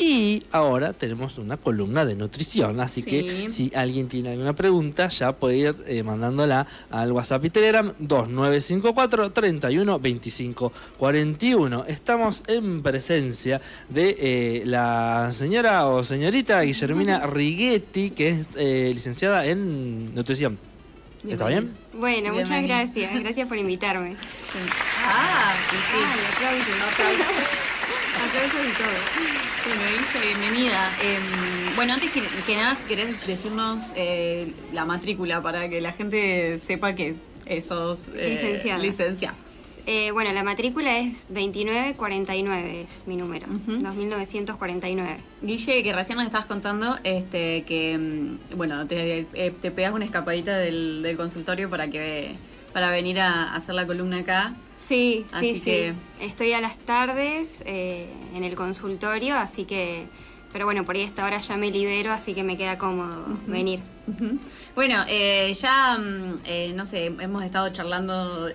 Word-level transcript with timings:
Y 0.00 0.42
ahora 0.50 0.94
tenemos 0.94 1.36
una 1.36 1.58
columna 1.58 2.06
de 2.06 2.14
nutrición, 2.14 2.80
así 2.80 3.02
que 3.02 3.50
si 3.50 3.70
alguien 3.74 4.08
tiene 4.08 4.30
alguna 4.30 4.54
pregunta 4.54 5.08
ya 5.08 5.32
puede 5.32 5.58
ir 5.58 5.76
eh, 5.86 6.02
mandándola 6.02 6.66
al 6.90 7.12
WhatsApp 7.12 7.44
y 7.44 7.50
Telegram 7.50 7.92
2954 7.98 9.30
31 9.30 9.98
25 9.98 10.72
41. 10.96 11.84
Estamos 11.86 12.44
en 12.46 12.82
presencia 12.82 13.60
de 13.90 14.16
eh, 14.18 14.62
la 14.64 15.28
señora 15.32 15.86
o 15.86 16.02
señorita 16.02 16.62
Guillermina 16.62 17.26
Righetti, 17.26 18.10
que 18.10 18.28
es 18.30 18.46
eh, 18.56 18.90
licenciada 18.94 19.44
en 19.44 20.14
nutrición. 20.14 20.58
¿Está 21.28 21.46
bien? 21.48 21.76
Bueno, 21.92 22.32
muchas 22.32 22.62
gracias. 22.62 23.20
Gracias 23.20 23.46
por 23.46 23.58
invitarme. 23.58 24.16
Ah, 25.02 25.54
sí, 25.70 25.76
sí. 25.92 27.60
Aplausos 28.20 28.60
y 28.68 28.76
todo. 28.76 28.88
Bueno, 29.64 29.82
Guille, 29.88 30.26
bienvenida. 30.26 30.92
Em, 31.02 31.74
bueno, 31.74 31.94
antes 31.94 32.10
que, 32.10 32.54
nada, 32.54 32.74
si 32.74 32.84
querés 32.84 33.26
decirnos 33.26 33.92
eh, 33.96 34.52
la 34.74 34.84
matrícula 34.84 35.40
para 35.40 35.70
que 35.70 35.80
la 35.80 35.92
gente 35.92 36.58
sepa 36.58 36.94
que 36.94 37.16
sos 37.62 38.10
eh, 38.14 38.60
licenciada. 38.78 39.34
Eh, 39.86 40.10
bueno, 40.10 40.32
la 40.32 40.42
matrícula 40.42 40.98
es 40.98 41.26
2949, 41.30 42.82
es 42.82 43.04
mi 43.06 43.16
número, 43.16 43.46
2949. 43.48 45.16
Guille, 45.40 45.82
que 45.82 45.92
recién 45.94 46.18
nos 46.18 46.26
estabas 46.26 46.46
contando 46.46 46.98
este, 47.04 47.62
que, 47.62 47.96
mm, 47.96 48.56
bueno, 48.56 48.86
te, 48.86 49.24
te 49.24 49.70
pegas 49.70 49.94
una 49.94 50.04
escapadita 50.04 50.58
del, 50.58 51.02
del, 51.02 51.16
consultorio 51.16 51.70
para, 51.70 51.88
que, 51.88 52.36
para 52.74 52.90
venir 52.90 53.18
a 53.18 53.54
hacer 53.54 53.74
la 53.74 53.86
columna 53.86 54.18
acá. 54.18 54.54
Sí, 54.86 55.24
sí, 55.38 55.60
sí. 55.62 55.92
Estoy 56.20 56.52
a 56.52 56.60
las 56.60 56.76
tardes 56.78 57.62
eh, 57.64 58.08
en 58.34 58.44
el 58.44 58.56
consultorio, 58.56 59.36
así 59.36 59.64
que, 59.64 60.08
pero 60.52 60.64
bueno, 60.64 60.84
por 60.84 60.96
ahí 60.96 61.02
esta 61.02 61.24
hora 61.24 61.40
ya 61.40 61.56
me 61.56 61.70
libero, 61.70 62.10
así 62.12 62.34
que 62.34 62.42
me 62.42 62.56
queda 62.56 62.76
cómodo 62.76 63.38
venir. 63.46 63.80
Bueno, 64.74 64.96
eh, 65.08 65.52
ya, 65.54 65.96
mm, 65.98 66.38
eh, 66.44 66.72
no 66.74 66.84
sé, 66.84 67.06
hemos 67.06 67.44
estado 67.44 67.68
charlando, 67.68 68.48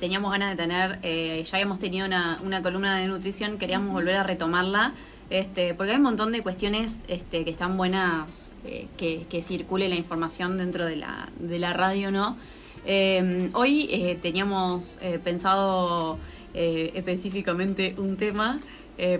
teníamos 0.00 0.32
ganas 0.32 0.50
de 0.50 0.56
tener, 0.56 1.44
ya 1.44 1.60
hemos 1.60 1.78
tenido 1.78 2.06
una, 2.06 2.40
una, 2.42 2.62
columna 2.62 2.96
de 2.96 3.06
nutrición, 3.06 3.58
queríamos 3.58 3.92
volver 3.92 4.16
a 4.16 4.22
retomarla. 4.22 4.94
Este, 5.30 5.72
porque 5.74 5.92
hay 5.92 5.96
un 5.96 6.02
montón 6.02 6.30
de 6.32 6.42
cuestiones 6.42 6.98
este, 7.08 7.44
que 7.44 7.50
están 7.50 7.78
buenas 7.78 8.52
que, 8.98 9.26
que 9.30 9.42
circule 9.42 9.88
la 9.88 9.94
información 9.94 10.58
dentro 10.58 10.84
de 10.84 10.96
la, 10.96 11.28
de 11.38 11.58
la 11.58 11.72
radio, 11.72 12.10
¿no? 12.10 12.36
Em, 12.84 13.50
hoy 13.54 13.88
eh, 13.90 14.18
teníamos 14.20 14.98
eh, 15.02 15.20
pensado 15.22 16.18
eh, 16.54 16.92
específicamente 16.94 17.94
un 17.98 18.16
tema, 18.16 18.60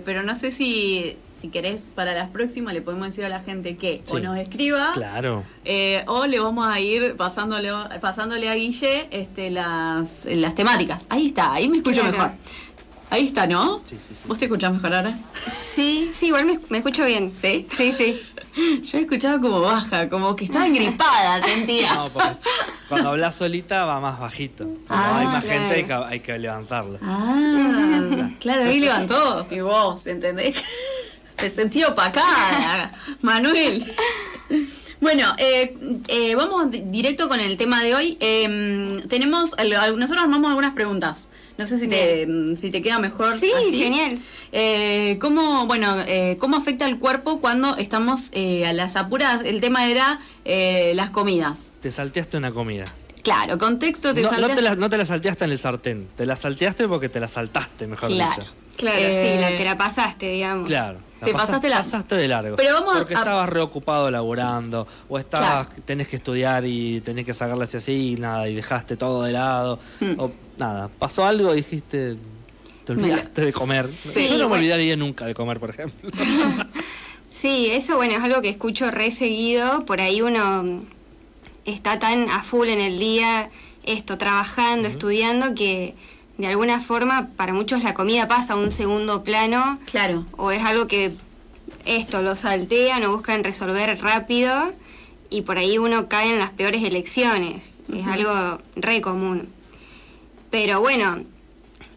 pero 0.05 0.23
no 0.23 0.33
sé 0.33 0.51
si, 0.51 1.17
si 1.29 1.49
querés 1.49 1.91
para 1.93 2.13
las 2.13 2.29
próximas 2.29 2.73
le 2.73 2.81
podemos 2.81 3.07
decir 3.07 3.25
a 3.25 3.29
la 3.29 3.41
gente 3.41 3.75
que 3.75 4.01
o 4.11 4.19
nos 4.19 4.37
escriba 4.37 4.93
claro. 4.93 5.43
o 6.05 6.25
le 6.25 6.39
vamos 6.39 6.65
a 6.65 6.79
ir 6.79 7.17
pasándole, 7.17 7.69
pasándole 7.99 8.47
a 8.47 8.53
Guille 8.53 9.09
este, 9.11 9.51
las, 9.51 10.25
las 10.25 10.55
temáticas. 10.55 11.05
Ahí 11.09 11.27
está, 11.27 11.51
ahí 11.51 11.67
me 11.67 11.77
escucho 11.77 12.01
mejor. 12.01 12.31
Ahí 13.09 13.27
está, 13.27 13.45
¿no? 13.45 13.81
Sí, 13.83 13.97
sí, 13.99 14.15
sí. 14.15 14.27
¿Vos 14.27 14.39
te 14.39 14.45
escuchás 14.45 14.73
mejor 14.73 14.93
ahora? 14.93 15.15
Sí, 15.33 16.09
sí, 16.13 16.27
igual 16.27 16.45
me, 16.45 16.59
me 16.69 16.77
escucho 16.77 17.05
bien. 17.05 17.33
¿Sí? 17.35 17.67
Sí, 17.69 17.91
sí. 17.91 18.19
Yo 18.83 18.97
he 18.97 19.01
escuchado 19.01 19.41
como 19.41 19.61
baja, 19.61 20.09
como 20.09 20.35
que 20.35 20.45
estaba 20.45 20.67
gripada, 20.67 21.41
sentía. 21.45 21.93
No, 21.95 22.09
porque 22.09 22.37
cuando 22.89 23.09
hablas 23.09 23.35
solita 23.35 23.85
va 23.85 23.99
más 23.99 24.19
bajito. 24.19 24.65
Cuando 24.87 25.05
ah, 25.05 25.19
hay 25.19 25.25
más 25.27 25.43
gente 25.43 25.75
hay 25.75 25.83
que, 25.83 25.93
hay 25.93 26.19
que 26.19 26.37
levantarlo. 26.37 26.99
Ah, 27.01 28.29
claro, 28.39 28.65
ahí 28.65 28.79
levantó. 28.79 29.47
Y 29.49 29.59
vos, 29.61 30.05
¿entendés? 30.07 30.55
Te 31.35 31.49
sentí 31.49 31.83
opacada, 31.83 32.93
Manuel. 33.21 33.83
Bueno, 35.03 35.35
eh, 35.37 35.75
eh, 36.07 36.33
vamos 36.33 36.67
directo 36.71 37.27
con 37.27 37.41
el 37.41 37.57
tema 37.57 37.83
de 37.83 37.93
hoy. 37.93 38.17
Em, 38.21 38.97
tenemos, 39.09 39.51
nosotros 39.97 40.23
armamos 40.23 40.47
algunas 40.47 40.71
preguntas. 40.71 41.29
No 41.57 41.65
sé 41.65 41.77
si 41.77 41.89
te, 41.89 42.25
si 42.55 42.71
te 42.71 42.81
queda 42.81 42.99
mejor. 42.99 43.37
Sí, 43.37 43.51
genial. 43.69 44.17
Eh, 44.53 45.17
¿Cómo, 45.19 45.67
bueno, 45.67 45.97
eh, 46.07 46.37
cómo 46.39 46.55
afecta 46.55 46.85
el 46.85 46.99
cuerpo 46.99 47.41
cuando 47.41 47.75
estamos 47.75 48.31
a 48.31 48.71
las 48.71 48.95
apuras? 48.95 49.41
El 49.43 49.59
tema 49.59 49.89
era 49.89 50.21
las 50.45 51.09
comidas. 51.09 51.79
Te 51.81 51.91
salteaste 51.91 52.37
una 52.37 52.53
comida. 52.53 52.85
Claro, 53.23 53.57
contexto 53.57 54.13
te 54.13 54.21
no, 54.21 54.31
no, 54.31 54.47
te 54.47 54.61
la, 54.61 54.75
no 54.75 54.89
te 54.89 54.97
la 54.97 55.05
salteaste 55.05 55.45
en 55.45 55.51
el 55.51 55.57
sartén, 55.57 56.07
te 56.15 56.25
la 56.25 56.35
salteaste 56.35 56.87
porque 56.87 57.07
te 57.07 57.19
la 57.19 57.27
saltaste, 57.27 57.87
mejor 57.87 58.09
dicho. 58.09 58.45
Claro, 58.77 58.99
sí, 58.99 59.39
la, 59.39 59.55
te 59.55 59.63
la 59.63 59.77
pasaste, 59.77 60.31
digamos. 60.31 60.67
Claro 60.67 61.12
te 61.23 61.33
pasaste, 61.33 61.69
la... 61.69 61.77
pasaste 61.77 62.15
de 62.15 62.27
largo. 62.27 62.55
Pero 62.55 62.73
vamos 62.73 62.97
porque 62.97 63.13
estabas 63.13 63.49
reocupado 63.49 64.09
laborando, 64.11 64.87
o 65.09 65.19
estabas, 65.19 65.67
tenés 65.85 66.07
que 66.07 66.17
estudiar 66.17 66.65
y 66.65 67.01
tenés 67.01 67.25
que 67.25 67.33
sacarla 67.33 67.65
así, 67.65 67.77
así 67.77 68.11
y 68.11 68.15
nada, 68.15 68.47
y 68.47 68.55
dejaste 68.55 68.97
todo 68.97 69.23
de 69.23 69.31
lado. 69.31 69.79
Hmm. 69.99 70.19
O 70.19 70.31
nada, 70.57 70.89
pasó 70.99 71.25
algo 71.25 71.53
y 71.53 71.57
dijiste, 71.57 72.17
te 72.85 72.91
olvidaste 72.91 73.45
de 73.45 73.53
comer. 73.53 73.87
Yo 73.87 74.37
no 74.37 74.49
me 74.49 74.57
olvidaría 74.57 74.95
nunca 74.95 75.25
de 75.25 75.33
comer, 75.33 75.59
por 75.59 75.69
ejemplo. 75.69 76.09
sí, 77.29 77.67
eso 77.71 77.95
bueno, 77.95 78.15
es 78.15 78.23
algo 78.23 78.41
que 78.41 78.49
escucho 78.49 78.91
re 78.91 79.11
seguido. 79.11 79.85
Por 79.85 80.01
ahí 80.01 80.21
uno 80.21 80.83
está 81.65 81.99
tan 81.99 82.29
a 82.29 82.43
full 82.43 82.67
en 82.67 82.81
el 82.81 82.99
día, 82.99 83.49
esto, 83.83 84.17
trabajando, 84.17 84.87
estudiando, 84.87 85.55
que 85.55 85.95
de 86.37 86.47
alguna 86.47 86.81
forma 86.81 87.29
para 87.35 87.53
muchos 87.53 87.83
la 87.83 87.93
comida 87.93 88.27
pasa 88.27 88.53
a 88.53 88.57
un 88.57 88.71
segundo 88.71 89.23
plano. 89.23 89.79
Claro. 89.85 90.25
O 90.37 90.51
es 90.51 90.63
algo 90.63 90.87
que 90.87 91.13
esto 91.85 92.21
lo 92.21 92.35
saltean 92.35 93.03
o 93.03 93.11
buscan 93.11 93.43
resolver 93.43 93.99
rápido 94.01 94.73
y 95.29 95.41
por 95.41 95.57
ahí 95.57 95.77
uno 95.77 96.07
cae 96.07 96.31
en 96.31 96.39
las 96.39 96.51
peores 96.51 96.83
elecciones. 96.83 97.81
Es 97.91 98.07
algo 98.07 98.59
re 98.75 99.01
común. 99.01 99.49
Pero 100.51 100.79
bueno, 100.79 101.23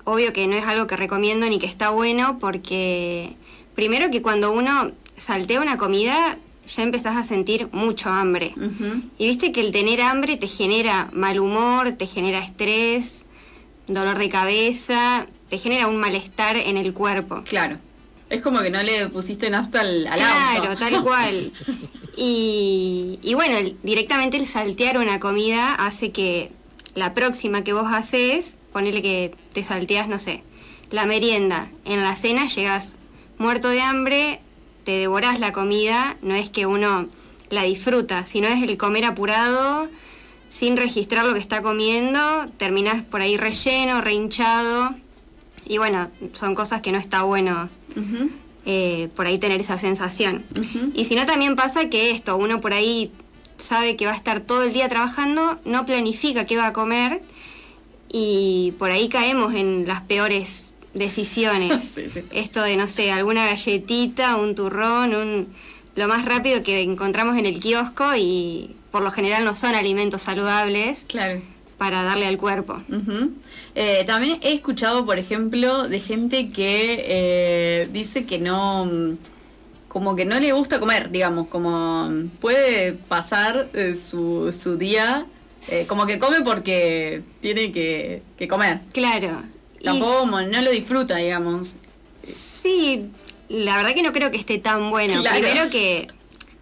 obvio 0.05 0.33
que 0.33 0.47
no 0.47 0.55
es 0.55 0.65
algo 0.65 0.87
que 0.87 0.97
recomiendo 0.97 1.47
ni 1.49 1.59
que 1.59 1.67
está 1.67 1.91
bueno 1.91 2.39
porque 2.39 3.37
primero 3.75 4.11
que 4.11 4.23
cuando 4.23 4.53
uno 4.53 4.93
saltea 5.17 5.61
una 5.61 5.77
comida 5.77 6.39
ya 6.67 6.83
empezás 6.83 7.17
a 7.17 7.23
sentir 7.23 7.69
mucho 7.73 8.09
hambre. 8.09 8.55
Y 9.19 9.29
viste 9.29 9.53
que 9.53 9.61
el 9.61 9.71
tener 9.71 10.01
hambre 10.01 10.37
te 10.37 10.49
genera 10.49 11.11
mal 11.13 11.39
humor, 11.39 11.93
te 11.93 12.07
genera 12.07 12.39
estrés, 12.39 13.26
dolor 13.87 14.19
de 14.19 14.29
cabeza, 14.29 15.27
te 15.49 15.59
genera 15.59 15.87
un 15.87 15.99
malestar 15.99 16.57
en 16.57 16.77
el 16.77 16.93
cuerpo. 16.93 17.43
Claro. 17.45 17.79
Es 18.29 18.43
como 18.43 18.61
que 18.61 18.71
no 18.71 18.83
le 18.83 19.09
pusiste 19.09 19.49
nafta 19.51 19.81
al, 19.81 20.07
al 20.09 20.19
Claro, 20.19 20.77
tal 20.77 21.03
cual. 21.03 21.53
Y, 22.19 23.19
y 23.21 23.35
bueno, 23.35 23.57
directamente 23.83 24.39
el 24.39 24.47
saltear 24.47 24.97
una 24.97 25.21
comida 25.21 25.75
hace 25.75 26.13
que 26.13 26.51
la 26.95 27.13
próxima 27.13 27.63
que 27.63 27.75
vos 27.75 27.93
haces, 27.93 28.57
ponele 28.73 29.03
que 29.03 29.35
te 29.53 29.63
salteas, 29.63 30.09
no 30.09 30.19
sé, 30.19 30.43
la 30.91 31.05
merienda. 31.05 31.69
En 31.85 32.03
la 32.03 32.17
cena 32.17 32.47
llegas 32.47 32.97
muerto 33.37 33.69
de 33.69 33.83
hambre, 33.83 34.41
te 34.85 34.93
devorás 34.93 35.41
la 35.41 35.53
comida, 35.53 36.17
no 36.23 36.35
es 36.35 36.49
que 36.49 36.65
uno 36.65 37.07
la 37.51 37.65
disfruta, 37.65 38.25
sino 38.25 38.49
es 38.49 38.63
el 38.63 38.79
comer 38.79 39.05
apurado 39.05 39.89
sin 40.51 40.77
registrar 40.77 41.27
lo 41.27 41.35
que 41.35 41.41
está 41.41 41.63
comiendo, 41.63 42.47
terminas 42.57 43.03
por 43.03 43.21
ahí 43.21 43.37
relleno, 43.37 44.01
rehinchado. 44.01 44.95
Y 45.69 45.79
bueno, 45.79 46.11
son 46.33 46.55
cosas 46.55 46.81
que 46.81 46.93
no 46.93 46.99
está 46.99 47.23
bueno 47.23 47.69
eh, 48.65 49.09
por 49.15 49.27
ahí 49.27 49.39
tener 49.39 49.61
esa 49.61 49.79
sensación. 49.79 50.45
Y 50.95 51.05
si 51.05 51.15
no, 51.17 51.27
también 51.27 51.57
pasa 51.57 51.89
que 51.89 52.11
esto, 52.11 52.37
uno 52.37 52.61
por 52.61 52.73
ahí 52.73 53.11
sabe 53.59 53.97
que 53.97 54.07
va 54.07 54.13
a 54.13 54.17
estar 54.17 54.41
todo 54.41 54.63
el 54.63 54.73
día 54.73 54.89
trabajando, 54.89 55.59
no 55.65 55.87
planifica 55.87 56.47
qué 56.47 56.57
va 56.57 56.69
a 56.69 56.73
comer 56.73 57.23
y 58.13 58.75
por 58.79 58.91
ahí 58.91 59.09
caemos 59.09 59.55
en 59.55 59.87
las 59.87 60.03
peores 60.03 60.75
decisiones. 60.95 61.99
Esto 62.33 62.63
de, 62.63 62.77
no 62.77 62.89
sé, 62.89 63.11
alguna 63.13 63.47
galletita, 63.47 64.37
un 64.37 64.55
turrón, 64.55 65.15
un, 65.15 65.49
lo 65.95 66.09
más 66.09 66.25
rápido 66.25 66.63
que 66.63 66.83
encontramos 66.83 67.37
en 67.37 67.47
el 67.47 67.61
kiosco 67.61 68.15
y 68.17 68.77
por 68.97 69.03
lo 69.03 69.11
general 69.11 69.45
no 69.45 69.55
son 69.55 69.75
alimentos 69.75 70.23
saludables. 70.23 71.05
Claro. 71.07 71.43
Para 71.77 72.03
darle 72.03 72.27
al 72.27 72.39
cuerpo. 72.39 72.83
Eh, 73.75 74.05
también 74.07 74.39
he 74.41 74.55
escuchado, 74.55 75.05
por 75.05 75.19
ejemplo, 75.19 75.87
de 75.87 76.01
gente 76.01 76.49
que 76.49 77.05
eh, 77.07 77.89
dice 77.93 78.25
que 78.25 78.39
no 78.39 78.91
como 79.89 80.17
que 80.17 80.25
no 80.25 80.41
le 80.41 80.53
gusta 80.53 80.81
comer, 80.81 81.11
digamos, 81.11 81.49
como 81.49 82.11
puede 82.41 82.95
pasar 82.95 83.69
eh, 83.75 83.95
su, 83.95 84.51
su, 84.59 84.79
día, 84.79 85.27
como 85.89 86.07
que 86.07 86.19
come 86.19 86.41
porque 86.41 87.23
tiene 87.43 87.73
que, 87.73 88.23
comer. 88.49 88.81
Claro. 88.95 89.43
Tampoco 89.85 90.25
no 90.25 90.63
lo 90.63 90.71
disfruta, 90.71 91.17
digamos. 91.17 91.81
Sí, 92.23 93.11
la 93.51 93.77
verdad 93.77 93.93
que 93.93 94.03
no 94.03 94.15
creo 94.15 94.31
que 94.31 94.39
esté 94.39 94.57
tan 94.57 94.89
bueno. 94.89 95.23
Primero 95.23 95.69
que 95.69 96.09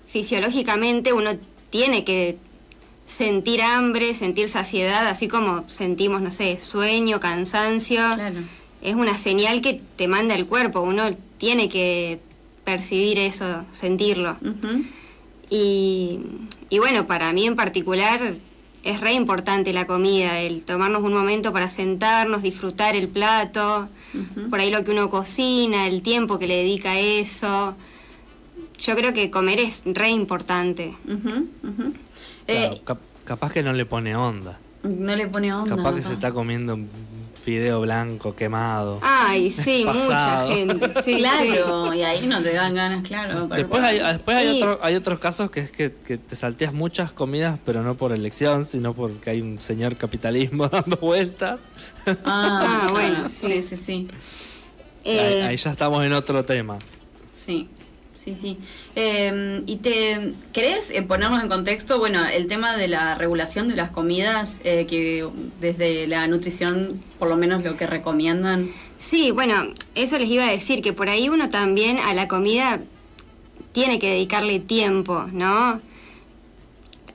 fisiológicamente 0.09 1.13
uno 1.13 1.39
tiene 1.75 2.05
que 2.05 2.39
sentir 3.05 3.61
hambre, 3.61 4.15
sentir 4.15 4.49
saciedad, 4.49 5.09
así 5.09 5.27
como 5.27 5.69
sentimos, 5.69 6.23
no 6.23 6.31
sé, 6.31 6.61
sueño, 6.61 7.19
cansancio. 7.19 8.01
Es 8.81 8.95
una 8.95 9.19
señal 9.19 9.61
que 9.61 9.81
te 9.97 10.07
manda 10.07 10.37
el 10.37 10.47
cuerpo. 10.47 10.83
Uno 10.83 11.11
tiene 11.37 11.69
que 11.69 12.21
percibir 12.63 13.19
eso, 13.19 13.65
sentirlo. 13.73 14.37
y, 15.51 16.21
y 16.71 16.79
bueno, 16.79 17.09
para 17.09 17.33
mí 17.33 17.45
en 17.45 17.57
particular 17.57 18.37
es 18.85 19.01
re 19.01 19.15
importante 19.15 19.73
la 19.73 19.89
comida, 19.89 20.39
el 20.43 20.65
tomarnos 20.65 21.03
un 21.03 21.13
momento 21.13 21.53
para 21.53 21.69
sentarnos, 21.69 22.43
disfrutar 22.43 22.95
el 22.95 23.09
plato, 23.09 23.89
por 24.49 24.61
ahí 24.61 24.71
lo 24.71 24.85
que 24.85 24.93
uno 24.93 25.11
cocina, 25.11 25.89
el 25.89 26.03
tiempo 26.03 26.39
que 26.39 26.47
le 26.47 26.59
dedica 26.59 26.93
a 26.93 27.01
eso. 27.01 27.75
Yo 28.79 28.97
creo 28.97 29.13
que 29.13 29.31
comer 29.31 29.61
es 29.61 29.83
re 29.87 30.11
importante. 30.11 30.95
Eh, 32.47 32.83
capaz 33.25 33.53
que 33.53 33.63
no 33.63 33.73
le 33.73 33.87
pone 33.87 34.17
onda. 34.17 34.59
No 34.83 35.17
le 35.17 35.27
pone 35.29 35.53
onda. 35.53 35.77
Capaz 35.77 35.95
que 35.95 36.03
se 36.03 36.13
está 36.13 36.33
comiendo 36.33 36.79
fideo 37.45 37.83
blanco 37.83 38.35
quemado. 38.35 38.99
Ay, 39.03 39.51
sí, 39.65 39.85
mucha 39.87 40.49
gente. 40.49 40.93
Sí, 41.05 41.19
claro, 41.19 41.93
y 41.93 42.03
ahí 42.03 42.27
no 42.27 42.43
te 42.43 42.55
dan 42.55 42.75
ganas, 42.75 43.07
claro. 43.07 43.47
Después, 43.47 43.83
hay, 43.83 43.99
después 43.99 44.37
hay, 44.37 44.63
otro, 44.63 44.79
hay, 44.83 44.95
otros 44.95 45.19
casos 45.19 45.51
que 45.51 45.61
es 45.61 45.71
que, 45.71 45.91
te 45.91 46.37
salteas 46.37 46.73
muchas 46.73 47.13
comidas, 47.13 47.59
pero 47.65 47.83
no 47.83 47.97
por 47.97 48.13
elección, 48.13 48.65
sino 48.65 48.95
porque 48.95 49.31
hay 49.31 49.43
un 49.43 49.59
señor 49.59 49.97
capitalismo 49.97 50.69
dando 50.73 50.97
vueltas. 50.97 51.61
Ah, 52.07 52.87
ah 52.87 52.89
bueno, 52.91 53.29
sí, 53.29 53.61
sí, 53.61 53.77
sí. 53.77 54.09
ahí, 55.05 55.19
ahí 55.19 55.57
ya 55.57 55.71
estamos 55.71 56.03
en 56.05 56.15
otro 56.15 56.43
tema. 56.45 56.79
Sí 57.33 57.69
sí, 58.25 58.37
sí. 58.37 58.59
Em, 58.95 59.63
¿Y 59.67 59.77
te 59.77 60.33
querés 60.53 60.91
eh, 60.91 61.03
ponernos 61.03 61.43
en 61.43 61.49
contexto, 61.49 61.99
bueno, 61.99 62.21
el 62.25 62.47
tema 62.47 62.77
de 62.77 62.89
la 62.89 63.15
regulación 63.15 63.69
de 63.69 63.77
las 63.77 63.91
comidas, 63.91 64.61
eh, 64.65 64.87
que 64.87 65.29
desde 65.61 66.07
la 66.07 66.27
nutrición, 66.27 67.03
por 67.19 67.29
lo 67.29 67.37
menos 67.37 67.63
lo 67.63 67.77
que 67.77 67.87
recomiendan? 67.87 68.71
Sí, 68.99 69.31
bueno, 69.31 69.55
eso 69.95 70.19
les 70.19 70.29
iba 70.29 70.47
a 70.47 70.51
decir, 70.51 70.81
que 70.81 70.95
por 70.95 71.09
ahí 71.09 71.29
uno 71.29 71.51
también 71.51 71.99
a 71.99 72.15
la 72.15 72.27
comida 72.27 72.81
tiene 73.73 73.99
que 73.99 74.11
dedicarle 74.11 74.59
tiempo, 74.61 75.27
¿no? 75.31 75.81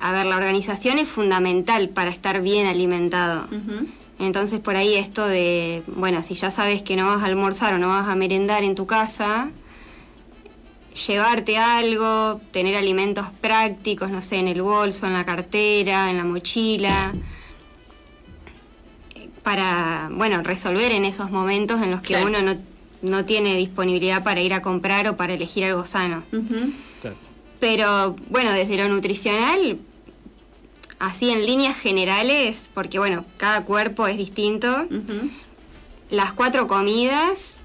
A 0.01 0.11
ver, 0.11 0.27
la 0.27 0.35
organización 0.35 0.99
es 0.99 1.09
fundamental 1.09 1.89
para 1.89 2.11
estar 2.11 2.41
bien 2.41 2.67
alimentado. 2.67 3.47
Entonces 4.19 4.59
por 4.59 4.75
ahí 4.75 4.95
esto 4.95 5.25
de, 5.25 5.81
bueno, 5.87 6.21
si 6.23 6.35
ya 6.35 6.51
sabes 6.51 6.83
que 6.83 6.95
no 6.95 7.07
vas 7.07 7.23
a 7.23 7.25
almorzar 7.25 7.73
o 7.73 7.77
no 7.79 7.87
vas 7.87 8.07
a 8.07 8.15
merendar 8.15 8.63
en 8.63 8.75
tu 8.75 8.85
casa, 8.85 9.49
llevarte 11.07 11.57
algo, 11.57 12.41
tener 12.51 12.75
alimentos 12.75 13.27
prácticos, 13.41 14.09
no 14.09 14.21
sé, 14.21 14.37
en 14.37 14.47
el 14.47 14.61
bolso, 14.61 15.05
en 15.05 15.13
la 15.13 15.25
cartera, 15.25 16.09
en 16.09 16.17
la 16.17 16.23
mochila, 16.23 17.13
para, 19.43 20.09
bueno, 20.11 20.43
resolver 20.43 20.91
en 20.91 21.05
esos 21.05 21.31
momentos 21.31 21.81
en 21.81 21.91
los 21.91 22.01
que 22.01 22.17
uno 22.23 22.39
no, 23.01 23.25
tiene 23.25 23.55
disponibilidad 23.55 24.23
para 24.23 24.41
ir 24.41 24.53
a 24.53 24.61
comprar 24.61 25.07
o 25.07 25.15
para 25.15 25.33
elegir 25.33 25.65
algo 25.65 25.85
sano. 25.85 26.23
Pero, 27.59 28.15
bueno, 28.29 28.51
desde 28.51 28.77
lo 28.77 28.87
nutricional, 28.87 29.79
así 30.99 31.31
en 31.31 31.45
líneas 31.45 31.75
generales, 31.77 32.69
porque, 32.73 32.99
bueno, 32.99 33.25
cada 33.37 33.65
cuerpo 33.65 34.07
es 34.07 34.17
distinto, 34.17 34.87
las 36.09 36.33
cuatro 36.33 36.67
comidas 36.67 37.58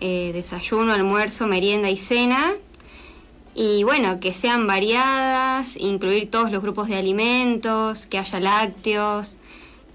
eh, 0.00 0.32
desayuno, 0.32 0.92
almuerzo, 0.92 1.46
merienda 1.46 1.90
y 1.90 1.96
cena. 1.96 2.54
Y 3.54 3.84
bueno, 3.84 4.20
que 4.20 4.34
sean 4.34 4.66
variadas, 4.66 5.76
incluir 5.78 6.30
todos 6.30 6.50
los 6.50 6.62
grupos 6.62 6.88
de 6.88 6.96
alimentos, 6.96 8.06
que 8.06 8.18
haya 8.18 8.38
lácteos, 8.38 9.38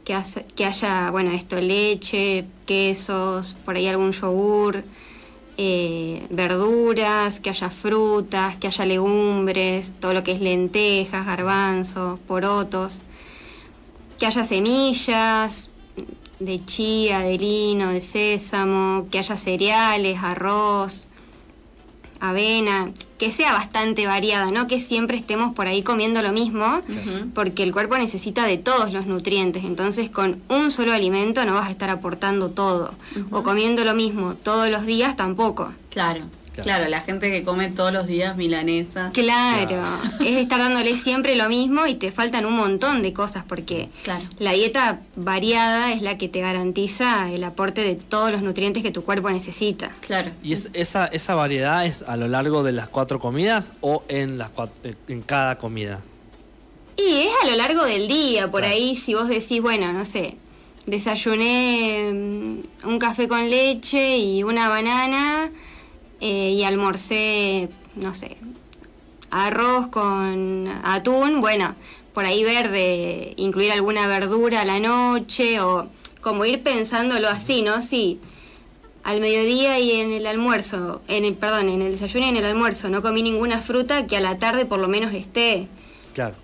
que, 0.03 0.17
que 0.55 0.65
haya, 0.65 1.11
bueno, 1.11 1.31
esto, 1.31 1.61
leche, 1.61 2.45
quesos, 2.65 3.57
por 3.63 3.75
ahí 3.75 3.87
algún 3.87 4.13
yogur, 4.13 4.83
eh, 5.57 6.25
verduras, 6.29 7.39
que 7.39 7.49
haya 7.49 7.69
frutas, 7.69 8.55
que 8.55 8.67
haya 8.67 8.85
legumbres, 8.85 9.91
todo 9.99 10.13
lo 10.13 10.23
que 10.23 10.31
es 10.31 10.41
lentejas, 10.41 11.25
garbanzos, 11.25 12.19
porotos, 12.21 13.01
que 14.17 14.25
haya 14.25 14.43
semillas, 14.43 15.70
de 16.41 16.65
chía, 16.65 17.19
de 17.19 17.37
lino, 17.37 17.89
de 17.89 18.01
sésamo, 18.01 19.07
que 19.11 19.19
haya 19.19 19.37
cereales, 19.37 20.19
arroz, 20.21 21.07
avena, 22.19 22.91
que 23.17 23.31
sea 23.31 23.53
bastante 23.53 24.07
variada, 24.07 24.51
no 24.51 24.67
que 24.67 24.79
siempre 24.79 25.17
estemos 25.17 25.53
por 25.53 25.67
ahí 25.67 25.83
comiendo 25.83 26.21
lo 26.21 26.31
mismo, 26.31 26.81
porque 27.33 27.63
el 27.63 27.73
cuerpo 27.73 27.97
necesita 27.97 28.45
de 28.45 28.57
todos 28.57 28.93
los 28.93 29.05
nutrientes, 29.05 29.63
entonces 29.63 30.09
con 30.09 30.41
un 30.49 30.71
solo 30.71 30.93
alimento 30.93 31.45
no 31.45 31.53
vas 31.53 31.67
a 31.67 31.71
estar 31.71 31.89
aportando 31.89 32.51
todo, 32.51 32.93
o 33.31 33.43
comiendo 33.43 33.83
lo 33.83 33.93
mismo 33.93 34.35
todos 34.35 34.69
los 34.69 34.85
días 34.85 35.15
tampoco. 35.15 35.71
Claro. 35.89 36.21
Claro. 36.55 36.89
la 36.89 37.01
gente 37.01 37.31
que 37.31 37.43
come 37.43 37.69
todos 37.69 37.93
los 37.93 38.07
días 38.07 38.35
milanesa. 38.35 39.11
Claro, 39.13 39.81
es 40.19 40.37
estar 40.37 40.59
dándole 40.59 40.97
siempre 40.97 41.35
lo 41.35 41.47
mismo 41.49 41.87
y 41.87 41.95
te 41.95 42.11
faltan 42.11 42.45
un 42.45 42.55
montón 42.55 43.01
de 43.01 43.13
cosas 43.13 43.43
porque 43.47 43.89
la 44.37 44.51
dieta 44.51 45.01
variada 45.15 45.93
es 45.93 46.01
la 46.01 46.17
que 46.17 46.27
te 46.27 46.41
garantiza 46.41 47.31
el 47.31 47.43
aporte 47.43 47.81
de 47.81 47.95
todos 47.95 48.31
los 48.31 48.41
nutrientes 48.41 48.83
que 48.83 48.91
tu 48.91 49.03
cuerpo 49.03 49.29
necesita. 49.29 49.91
Claro. 50.01 50.31
¿Y 50.43 50.53
es, 50.53 50.69
esa, 50.73 51.05
esa 51.07 51.35
variedad 51.35 51.85
es 51.85 52.03
a 52.03 52.17
lo 52.17 52.27
largo 52.27 52.63
de 52.63 52.73
las 52.73 52.89
cuatro 52.89 53.19
comidas 53.19 53.73
o 53.81 54.03
en, 54.07 54.37
las 54.37 54.51
en 55.07 55.21
cada 55.21 55.57
comida? 55.57 56.01
Y 56.97 57.21
es 57.21 57.31
a 57.43 57.47
lo 57.47 57.55
largo 57.55 57.83
del 57.85 58.07
día, 58.07 58.49
por 58.49 58.63
ahí 58.63 58.97
si 58.97 59.13
vos 59.13 59.27
decís, 59.29 59.61
bueno, 59.61 59.91
no 59.93 60.05
sé, 60.05 60.37
desayuné 60.85 62.11
mm, 62.13 62.87
un 62.87 62.99
café 62.99 63.27
con 63.27 63.49
leche 63.49 64.17
y 64.17 64.43
una 64.43 64.69
banana 64.69 65.49
eh, 66.21 66.51
y 66.51 66.63
almorcé, 66.63 67.69
no 67.95 68.13
sé, 68.13 68.37
arroz 69.31 69.87
con 69.87 70.67
atún, 70.83 71.41
bueno, 71.41 71.75
por 72.13 72.25
ahí 72.25 72.43
verde, 72.43 73.33
incluir 73.37 73.71
alguna 73.71 74.07
verdura 74.07 74.61
a 74.61 74.65
la 74.65 74.79
noche 74.79 75.59
o 75.61 75.87
como 76.21 76.45
ir 76.45 76.61
pensándolo 76.61 77.27
así, 77.27 77.63
¿no? 77.63 77.81
Sí, 77.81 78.19
al 79.03 79.19
mediodía 79.19 79.79
y 79.79 79.93
en 79.93 80.11
el 80.11 80.27
almuerzo, 80.27 81.01
en 81.07 81.25
el, 81.25 81.33
perdón, 81.33 81.69
en 81.69 81.81
el 81.81 81.93
desayuno 81.93 82.27
y 82.27 82.29
en 82.29 82.37
el 82.37 82.45
almuerzo 82.45 82.89
no 82.89 83.01
comí 83.01 83.23
ninguna 83.23 83.59
fruta 83.59 84.05
que 84.05 84.17
a 84.17 84.21
la 84.21 84.37
tarde 84.37 84.65
por 84.65 84.79
lo 84.79 84.87
menos 84.87 85.13
esté. 85.13 85.67
Claro. 86.13 86.35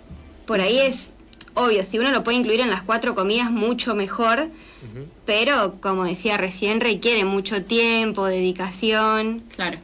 Por 0.46 0.62
ahí 0.62 0.80
es 0.80 1.14
obvio, 1.58 1.84
si 1.84 2.00
uno 2.00 2.12
lo 2.12 2.24
puede 2.24 2.38
incluir 2.38 2.62
en 2.62 2.70
las 2.70 2.84
cuatro 2.84 3.16
comidas, 3.16 3.52
mucho 3.52 3.96
mejor. 3.96 4.50
Pero, 5.26 5.82
como 5.82 6.06
decía 6.06 6.38
recién, 6.38 6.80
requiere 6.80 7.26
mucho 7.26 7.64
tiempo, 7.66 8.26
dedicación. 8.28 9.44
Claro. 9.56 9.80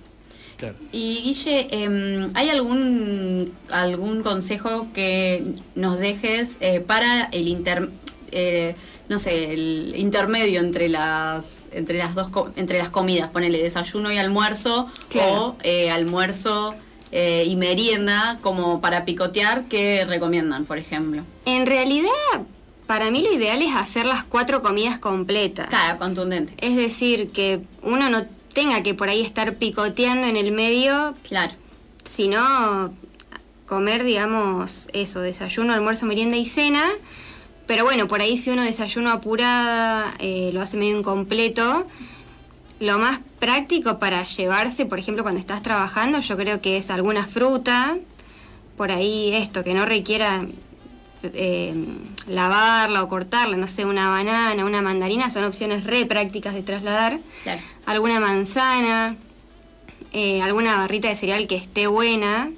Y 0.94 1.16
Guille, 1.24 1.68
em, 1.72 2.32
¿hay 2.36 2.50
algún, 2.50 3.52
algún 3.70 4.24
consejo 4.24 4.88
que 4.94 5.44
nos 5.76 6.00
dejes 6.00 6.58
eh, 6.62 6.80
para 6.80 7.26
el 7.26 7.50
inter, 7.50 7.90
eh, 8.32 8.76
no 9.10 9.20
sé, 9.20 9.54
el 9.54 9.94
intermedio 9.98 10.62
entre 10.62 10.88
las 10.88 11.68
entre 11.74 11.98
las 11.98 12.16
dos 12.16 12.30
entre 12.56 12.78
las 12.78 12.90
comidas, 12.90 13.30
ponele 13.30 13.62
desayuno 13.62 14.10
y 14.10 14.18
almuerzo 14.18 14.88
o 15.16 15.56
eh, 17.16 17.46
y 17.46 17.56
merienda 17.56 18.40
como 18.42 18.82
para 18.82 19.06
picotear, 19.06 19.66
¿qué 19.66 20.04
recomiendan, 20.04 20.66
por 20.66 20.80
ejemplo? 20.80 21.24
En 21.46 21.68
realidad, 21.68 22.10
para 22.88 23.12
mí 23.12 23.22
lo 23.22 23.32
ideal 23.32 23.62
es 23.62 23.76
hacer 23.76 24.08
las 24.08 24.24
cuatro 24.24 24.64
comidas 24.64 24.98
completas. 24.98 25.68
Claro, 25.68 26.00
contundente. 26.00 26.56
Es 26.60 26.76
decir, 26.76 27.30
que 27.30 27.62
uno 27.84 28.10
no 28.10 28.26
tenga 28.54 28.82
que 28.82 28.96
por 28.96 29.10
ahí 29.10 29.22
estar 29.22 29.58
picoteando 29.58 30.26
en 30.26 30.38
el 30.38 30.52
medio. 30.52 31.14
Claro. 31.28 31.54
Sino 32.04 32.92
comer, 33.68 34.04
digamos, 34.04 34.88
eso, 34.94 35.22
desayuno, 35.22 35.72
almuerzo, 35.74 36.08
merienda 36.08 36.38
y 36.38 36.48
cena. 36.48 36.84
Pero 37.68 37.84
bueno, 37.84 38.08
por 38.08 38.22
ahí 38.22 38.38
si 38.38 38.50
uno 38.50 38.64
desayuno 38.64 39.12
apurada, 39.12 40.12
eh, 40.18 40.50
lo 40.52 40.62
hace 40.62 40.78
medio 40.78 40.98
incompleto. 40.98 41.86
Lo 42.80 43.00
más 43.00 43.20
práctico 43.40 44.00
para 44.00 44.24
llevarse, 44.24 44.86
por 44.86 45.00
ejemplo, 45.00 45.24
cuando 45.24 45.40
estás 45.40 45.62
trabajando, 45.62 46.20
yo 46.20 46.36
creo 46.38 46.62
que 46.62 46.78
es 46.78 46.90
alguna 46.90 47.26
fruta. 47.26 47.98
Por 48.78 48.92
ahí 48.92 49.34
esto, 49.34 49.64
que 49.64 49.74
no 49.74 49.86
requiera 49.86 50.46
eh, 51.24 51.74
lavarla 52.28 53.04
o 53.04 53.08
cortarla, 53.08 53.56
no 53.56 53.68
sé, 53.68 53.86
una 53.86 54.10
banana, 54.10 54.66
una 54.66 54.82
mandarina, 54.82 55.30
son 55.30 55.46
opciones 55.46 55.86
re 55.86 56.06
prácticas 56.06 56.54
de 56.54 56.64
trasladar. 56.64 57.20
Alguna 57.86 58.20
manzana, 58.20 59.16
eh, 60.12 60.42
alguna 60.42 60.76
barrita 60.78 61.08
de 61.08 61.16
cereal 61.16 61.48
que 61.48 61.56
esté 61.56 61.88
buena, 61.88 62.52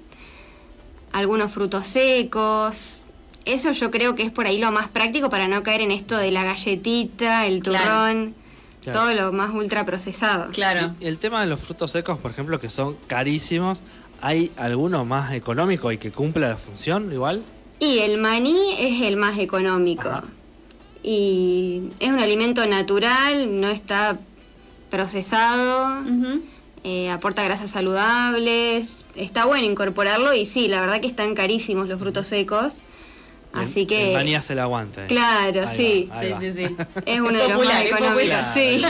algunos 1.12 1.52
frutos 1.52 1.86
secos. 1.86 3.06
Eso 3.46 3.72
yo 3.74 3.92
creo 3.92 4.16
que 4.16 4.24
es 4.24 4.32
por 4.32 4.48
ahí 4.48 4.58
lo 4.58 4.72
más 4.72 4.88
práctico 4.88 5.30
para 5.30 5.48
no 5.48 5.62
caer 5.62 5.82
en 5.82 5.92
esto 5.92 6.18
de 6.18 6.32
la 6.32 6.44
galletita, 6.44 7.46
el 7.46 7.62
turrón. 7.62 8.34
Todo 8.94 9.14
lo 9.14 9.32
más 9.32 9.52
ultra 9.52 9.86
procesado. 9.86 10.52
Claro. 10.52 10.96
el 11.00 11.18
tema 11.18 11.42
de 11.42 11.48
los 11.48 11.60
frutos 11.60 11.92
secos, 11.92 12.18
por 12.20 12.32
ejemplo, 12.32 12.60
que 12.60 12.70
son 12.70 12.98
carísimos, 13.08 13.82
¿hay 14.22 14.52
alguno 14.58 15.06
más 15.06 15.34
económico 15.34 15.92
y 15.92 15.98
que 15.98 16.12
cumpla 16.12 16.50
la 16.50 16.58
función 16.58 17.12
igual? 17.12 17.44
Y 17.80 18.00
el 18.00 18.18
maní 18.18 18.74
es 18.80 19.02
el 19.02 19.18
más 19.18 19.38
económico. 19.38 20.10
Y 21.04 21.92
es 22.00 22.10
un 22.10 22.20
alimento 22.20 22.66
natural, 22.66 23.60
no 23.62 23.68
está 23.68 24.18
procesado. 24.90 26.04
eh, 26.84 27.10
aporta 27.10 27.44
grasas 27.44 27.72
saludables, 27.72 29.06
está 29.16 29.46
bueno 29.46 29.66
incorporarlo 29.66 30.34
y 30.34 30.46
sí, 30.46 30.68
la 30.68 30.80
verdad 30.82 31.02
que 31.02 31.08
están 31.08 31.34
carísimos 31.34 31.88
los 31.88 32.00
frutos 32.00 32.28
secos. 32.28 32.85
Así 33.56 33.86
que. 33.86 34.10
El 34.10 34.14
maní 34.14 34.36
hace 34.36 34.54
el 34.54 34.60
aguante. 34.60 35.06
Claro, 35.08 35.68
sí. 35.70 36.10
sí, 36.20 36.28
sí, 36.40 36.54
sí. 36.68 36.76
Es 37.06 37.20
uno 37.20 37.38
de 37.38 37.50
los 37.50 37.66
más 37.66 37.86
económicos. 37.86 38.38
Sí. 38.54 38.84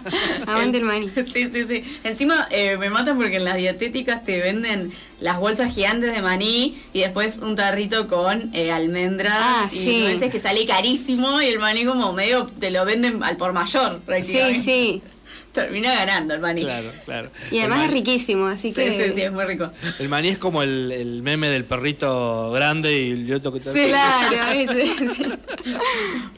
aguante 0.46 0.78
el 0.78 0.84
maní. 0.84 1.10
Sí, 1.30 1.48
sí, 1.50 1.64
sí. 1.68 1.84
Encima 2.04 2.48
eh, 2.50 2.76
me 2.78 2.90
matan 2.90 3.16
porque 3.16 3.36
en 3.36 3.44
las 3.44 3.56
dietéticas 3.56 4.24
te 4.24 4.40
venden 4.40 4.92
las 5.20 5.38
bolsas 5.38 5.74
gigantes 5.74 6.12
de 6.14 6.22
maní 6.22 6.80
y 6.92 7.00
después 7.00 7.38
un 7.38 7.54
tarrito 7.56 8.08
con 8.08 8.50
eh, 8.54 8.72
almendras. 8.72 9.34
Ah, 9.36 9.68
y 9.72 9.76
sí. 9.76 10.02
veces 10.02 10.32
que 10.32 10.40
sale 10.40 10.66
carísimo 10.66 11.40
y 11.40 11.46
el 11.46 11.58
maní 11.58 11.84
como 11.84 12.12
medio 12.12 12.46
te 12.46 12.70
lo 12.70 12.84
venden 12.84 13.22
al 13.22 13.36
por 13.36 13.52
mayor, 13.52 14.00
Sí, 14.24 14.62
sí. 14.62 15.02
Termina 15.52 15.92
ganando 15.94 16.34
el 16.34 16.40
maní. 16.40 16.62
Claro, 16.62 16.92
claro. 17.04 17.30
Y 17.50 17.58
además 17.58 17.86
es 17.86 17.90
riquísimo, 17.90 18.46
así 18.46 18.68
Sí, 18.68 18.74
que. 18.76 19.06
sí, 19.08 19.12
sí, 19.16 19.22
es 19.22 19.32
muy 19.32 19.44
rico. 19.44 19.68
El 19.98 20.08
maní 20.08 20.28
es 20.28 20.38
como 20.38 20.62
el, 20.62 20.92
el 20.92 21.22
meme 21.22 21.48
del 21.48 21.64
perrito 21.64 22.52
grande 22.52 22.96
y 22.96 23.10
el 23.10 23.34
otro 23.34 23.52
que 23.52 23.60
Sí. 23.60 23.86
Claro, 23.88 24.36
¿viste? 24.52 25.08
Sí. 25.14 25.24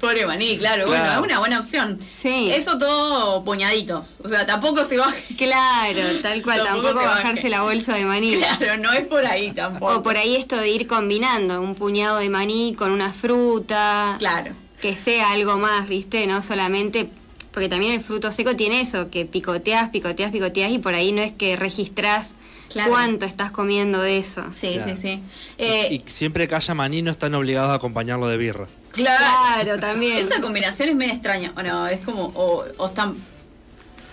Pobre 0.01 0.27
maní, 0.27 0.57
claro, 0.59 0.87
Claro. 0.87 0.89
bueno, 0.89 1.13
es 1.13 1.19
una 1.19 1.39
buena 1.41 1.61
opción. 1.61 1.99
Sí. 2.17 2.51
Eso 2.53 2.79
todo 2.79 3.45
puñaditos. 3.45 4.21
O 4.25 4.29
sea, 4.29 4.47
tampoco 4.47 4.83
se 4.85 4.97
baje. 4.97 5.37
Claro, 5.37 6.01
tal 6.23 6.43
cual, 6.43 6.59
Tampoco 6.65 6.83
tampoco 6.89 6.89
se 7.01 7.07
baje. 7.07 7.23
bajarse 7.23 7.49
la 7.51 7.63
bolsa 7.63 7.95
de 7.97 8.05
maní. 8.07 8.37
Claro, 8.37 8.79
no 8.79 8.93
es 8.93 9.07
por 9.07 9.27
ahí 9.27 9.53
tampoco. 9.53 9.97
O 9.97 10.03
por 10.03 10.17
ahí 10.17 10.37
esto 10.37 10.57
de 10.57 10.71
ir 10.71 10.87
combinando 10.87 11.61
un 11.61 11.75
puñado 11.75 12.19
de 12.19 12.31
maní 12.31 12.75
con 12.77 12.91
una 12.91 13.13
fruta. 13.13 14.17
Claro. 14.19 14.53
Que 14.81 14.97
sea 14.97 15.33
algo 15.33 15.59
más, 15.59 15.89
¿viste? 15.89 16.27
No 16.27 16.43
solamente. 16.43 17.11
Porque 17.53 17.69
también 17.69 17.93
el 17.93 18.01
fruto 18.01 18.33
seco 18.33 18.57
tiene 18.57 18.81
eso, 18.81 19.11
que 19.11 19.27
picoteas, 19.27 19.91
picoteas, 19.91 20.31
picoteas 20.33 20.73
y 20.73 20.79
por 20.79 20.95
ahí 20.95 21.13
no 21.13 21.21
es 21.23 21.33
que 21.33 21.55
registrás 21.57 22.33
Claro. 22.71 22.91
cuánto 22.91 23.27
estás 23.27 23.51
comiendo 23.51 24.01
de 24.01 24.17
eso. 24.19 24.43
Sí, 24.53 24.73
Claro. 24.77 24.97
sí, 24.97 25.03
sí. 25.03 25.23
Y, 25.59 25.63
Eh, 25.63 25.89
y 25.93 26.03
siempre 26.11 26.49
que 26.49 26.55
haya 26.55 26.73
maní 26.73 27.03
no 27.03 27.11
están 27.11 27.35
obligados 27.35 27.71
a 27.71 27.75
acompañarlo 27.75 28.27
de 28.29 28.39
birra. 28.39 28.67
claro. 28.93 29.25
Claro, 29.63 29.79
también. 29.81 30.17
Esa 30.17 30.41
combinación 30.41 30.89
es 30.89 30.95
medio 30.97 31.13
extraña. 31.13 31.53
O 31.57 31.63
no, 31.63 31.87
es 31.89 32.01
como. 32.05 32.29
O, 32.35 32.65
o 32.79 32.87
están. 32.87 33.17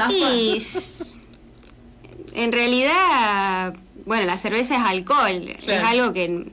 Y 0.10 0.62
en 2.34 2.51
realidad, 2.51 3.74
bueno, 4.05 4.25
la 4.25 4.38
cerveza 4.38 4.75
es 4.75 4.81
alcohol, 4.81 5.55
es 5.65 5.84
algo 5.84 6.13
que 6.13 6.51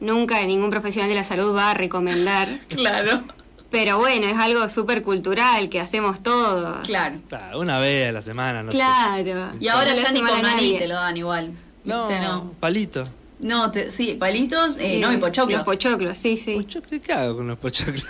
nunca 0.00 0.42
ningún 0.44 0.70
profesional 0.70 1.08
de 1.08 1.14
la 1.16 1.24
salud 1.24 1.54
va 1.54 1.70
a 1.70 1.74
recomendar, 1.74 2.48
Claro. 2.68 3.22
Pero 3.70 3.98
bueno, 3.98 4.26
es 4.26 4.36
algo 4.36 4.68
súper 4.68 5.02
cultural 5.02 5.68
que 5.68 5.80
hacemos 5.80 6.22
todos. 6.22 6.86
Claro. 6.86 7.16
Claro, 7.28 7.60
una 7.60 7.78
vez 7.78 8.08
a 8.08 8.12
la 8.12 8.22
semana, 8.22 8.62
no 8.62 8.72
sé. 8.72 8.78
Claro. 8.78 9.52
Y 9.60 9.68
ahora 9.68 9.90
No 9.94 10.02
ya 10.02 10.12
ni 10.12 10.20
con 10.20 10.28
a 10.30 10.42
maní 10.42 10.42
nadie. 10.54 10.78
te 10.78 10.88
lo 10.88 10.94
dan 10.94 11.16
igual. 11.16 11.52
No, 11.84 12.08
¿Viste? 12.08 12.22
No. 12.24 12.52
palito. 12.60 13.04
No, 13.38 13.70
te- 13.70 13.90
sí, 13.90 14.16
palitos, 14.20 14.76
eh, 14.78 14.98
no, 15.00 15.10
y 15.12 15.16
pochoclos. 15.16 15.58
Los 15.60 15.64
pochoclos, 15.64 16.18
sí, 16.18 16.36
sí. 16.36 16.56
¿Pochoclo? 16.56 17.00
¿Qué 17.00 17.12
hago 17.12 17.36
con 17.36 17.46
los 17.48 17.58
pochoclos? 17.58 18.04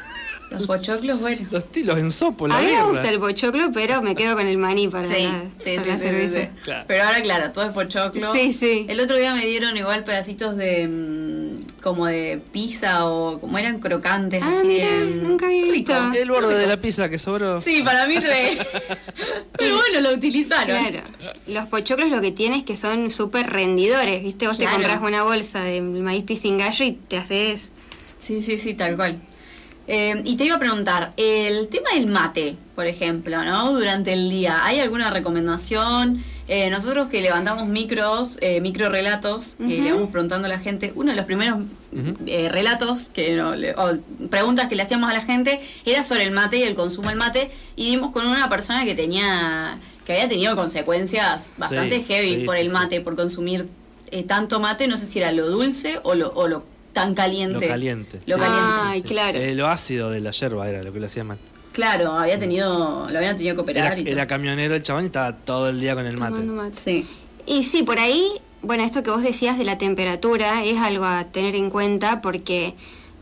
Los 0.51 0.67
pochoclos, 0.67 1.21
bueno. 1.21 1.47
Los 1.51 1.71
tilos 1.71 1.99
en 1.99 2.11
sopo, 2.11 2.49
la 2.49 2.59
A 2.59 2.61
mí 2.61 2.67
me 2.67 2.83
gusta 2.83 3.09
el 3.09 3.21
pochoclo, 3.21 3.71
pero 3.73 4.03
me 4.03 4.15
quedo 4.17 4.35
con 4.37 4.47
el 4.47 4.59
maní 4.59 4.89
para 4.89 5.05
Sí, 5.05 5.23
la, 5.23 5.43
sí, 5.59 5.77
para 5.77 5.85
sí, 5.85 5.91
la 5.91 5.99
sí, 5.99 6.05
cerveza. 6.05 6.37
sí, 6.39 6.43
sí. 6.43 6.49
Claro. 6.65 6.85
Pero 6.89 7.05
ahora, 7.05 7.23
claro, 7.23 7.53
todo 7.53 7.65
es 7.67 7.71
pochoclo. 7.73 8.33
Sí, 8.33 8.53
sí. 8.53 8.87
El 8.89 8.99
otro 9.01 9.17
día 9.17 9.33
me 9.35 9.45
dieron 9.47 9.77
igual 9.77 10.03
pedacitos 10.05 10.57
de. 10.57 10.89
mm, 10.89 11.81
como 11.83 12.07
de 12.07 12.41
pizza 12.53 13.07
o 13.07 13.41
como 13.41 13.57
eran 13.59 13.79
crocantes, 13.81 14.43
Ah, 14.43 14.51
así 14.59 14.67
mira, 14.67 14.87
de. 14.91 15.05
mm, 15.05 15.23
nunca 15.23 15.47
había 15.47 15.63
rico. 15.63 15.73
visto. 15.73 16.13
El 16.21 16.31
borde 16.31 16.59
de 16.59 16.67
la 16.67 16.81
pizza 16.81 17.09
que 17.09 17.19
sobró. 17.19 17.61
Sí, 17.61 17.83
para 17.85 18.07
mí 18.07 18.19
re. 18.19 18.59
Pero 19.59 19.77
bueno, 19.77 20.01
lo 20.01 20.15
utilizaron. 20.15 20.67
Claro. 20.67 21.01
Los 21.47 21.67
pochoclos 21.67 22.11
lo 22.11 22.21
que 22.21 22.33
tienen 22.33 22.59
es 22.59 22.65
que 22.65 22.77
son 22.77 23.11
súper 23.11 23.49
rendidores, 23.51 24.23
¿viste? 24.23 24.47
Vos 24.47 24.57
Claro. 24.57 24.77
te 24.77 24.83
compras 24.83 25.01
una 25.09 25.23
bolsa 25.23 25.63
de 25.63 25.81
maíz 25.81 26.25
pisingallo 26.25 26.85
y 26.85 26.93
te 26.93 27.17
haces... 27.19 27.73
Sí, 28.19 28.43
sí, 28.43 28.59
sí, 28.59 28.75
tal 28.75 28.97
cual. 28.97 29.21
Eh, 29.93 30.23
y 30.25 30.37
te 30.37 30.45
iba 30.45 30.55
a 30.55 30.59
preguntar, 30.61 31.13
el 31.17 31.67
tema 31.67 31.91
del 31.95 32.07
mate, 32.07 32.57
por 32.77 32.87
ejemplo, 32.87 33.45
¿no? 33.45 33.73
Durante 33.73 34.13
el 34.13 34.31
día, 34.31 34.65
¿hay 34.65 34.79
alguna 34.79 35.11
recomendación? 35.11 36.23
Eh, 36.47 36.71
nosotros 36.71 37.09
que 37.09 37.21
levantamos 37.21 37.67
micros, 37.67 38.39
eh, 38.41 38.61
micro 38.61 38.89
relatos, 38.89 39.57
que 39.59 39.65
Ujú. 39.75 39.83
le 39.83 39.93
vamos 39.93 40.11
preguntando 40.11 40.47
a 40.47 40.49
la 40.49 40.61
gente, 40.61 40.93
uno 40.95 41.11
de 41.11 41.17
los 41.17 41.25
primeros 41.25 41.65
eh, 42.27 42.49
relatos 42.51 43.09
que 43.09 43.35
no, 43.35 43.57
le- 43.57 43.75
o 43.75 43.99
preguntas 44.31 44.69
que 44.69 44.77
le 44.77 44.83
hacíamos 44.85 45.11
a 45.11 45.13
la 45.13 45.23
gente 45.23 45.61
era 45.85 46.05
sobre 46.05 46.23
el 46.23 46.31
mate 46.31 46.59
y 46.59 46.63
el 46.63 46.75
consumo 46.77 47.09
del 47.09 47.19
mate 47.19 47.51
y 47.75 47.91
dimos 47.91 48.13
con 48.13 48.25
una 48.29 48.49
persona 48.49 48.85
que 48.85 48.95
tenía 48.95 49.77
que 50.07 50.13
había 50.13 50.29
tenido 50.29 50.55
consecuencias 50.55 51.55
bastante 51.59 51.97
Sí, 51.99 52.05
heavy 52.05 52.35
sí, 52.41 52.45
por 52.47 52.55
sí, 52.55 52.61
el 52.63 52.67
sí. 52.69 52.73
mate, 52.73 53.01
por 53.01 53.17
consumir 53.17 53.69
eh, 54.13 54.23
tanto 54.23 54.61
mate, 54.61 54.87
no 54.87 54.97
sé 54.97 55.07
si 55.07 55.19
era 55.19 55.33
lo 55.33 55.49
dulce 55.51 55.99
o 56.05 56.15
lo, 56.15 56.33
o 56.35 56.47
lo 56.47 56.65
tan 57.05 57.15
caliente. 57.15 57.65
Lo 57.67 57.69
caliente. 57.69 58.21
Lo 58.27 58.35
Sí, 58.37 58.41
caliente. 58.41 58.67
sí, 58.67 58.73
sí, 58.81 58.81
Ay, 58.87 59.01
sí. 59.03 59.09
claro. 59.09 59.39
Eh, 59.39 59.55
lo 59.55 59.69
ácido 59.69 60.11
de 60.11 60.21
la 60.21 60.31
yerba 60.31 60.69
era 60.69 60.83
lo 60.83 60.93
que 60.93 61.01
lo 61.01 61.07
hacía 61.07 61.25
mal. 61.25 61.39
Claro, 61.73 62.13
había 62.13 62.39
tenido, 62.39 63.09
lo 63.11 63.17
habían 63.19 63.37
tenido 63.37 63.55
que 63.55 63.61
operar 63.63 63.93
Era, 63.93 64.01
y 64.01 64.05
todo. 64.05 64.13
era 64.15 64.27
camionero 64.27 64.75
el 64.75 64.83
chabón 64.83 65.05
y 65.05 65.07
estaba 65.07 65.37
todo 65.37 65.69
el 65.69 65.81
día 65.81 65.95
con 65.95 66.05
el 66.07 66.19
mate. 66.19 66.43
Sí. 66.77 67.07
Y 67.47 67.65
sí, 67.65 67.83
por 67.85 68.01
ahí, 68.01 68.25
bueno, 68.63 68.83
esto 68.83 69.03
que 69.03 69.11
vos 69.11 69.23
decías 69.23 69.57
de 69.57 69.65
la 69.65 69.79
temperatura 69.79 70.65
es 70.65 70.79
algo 70.79 71.05
a 71.05 71.25
tener 71.27 71.55
en 71.55 71.71
cuenta 71.71 72.21
porque 72.21 72.75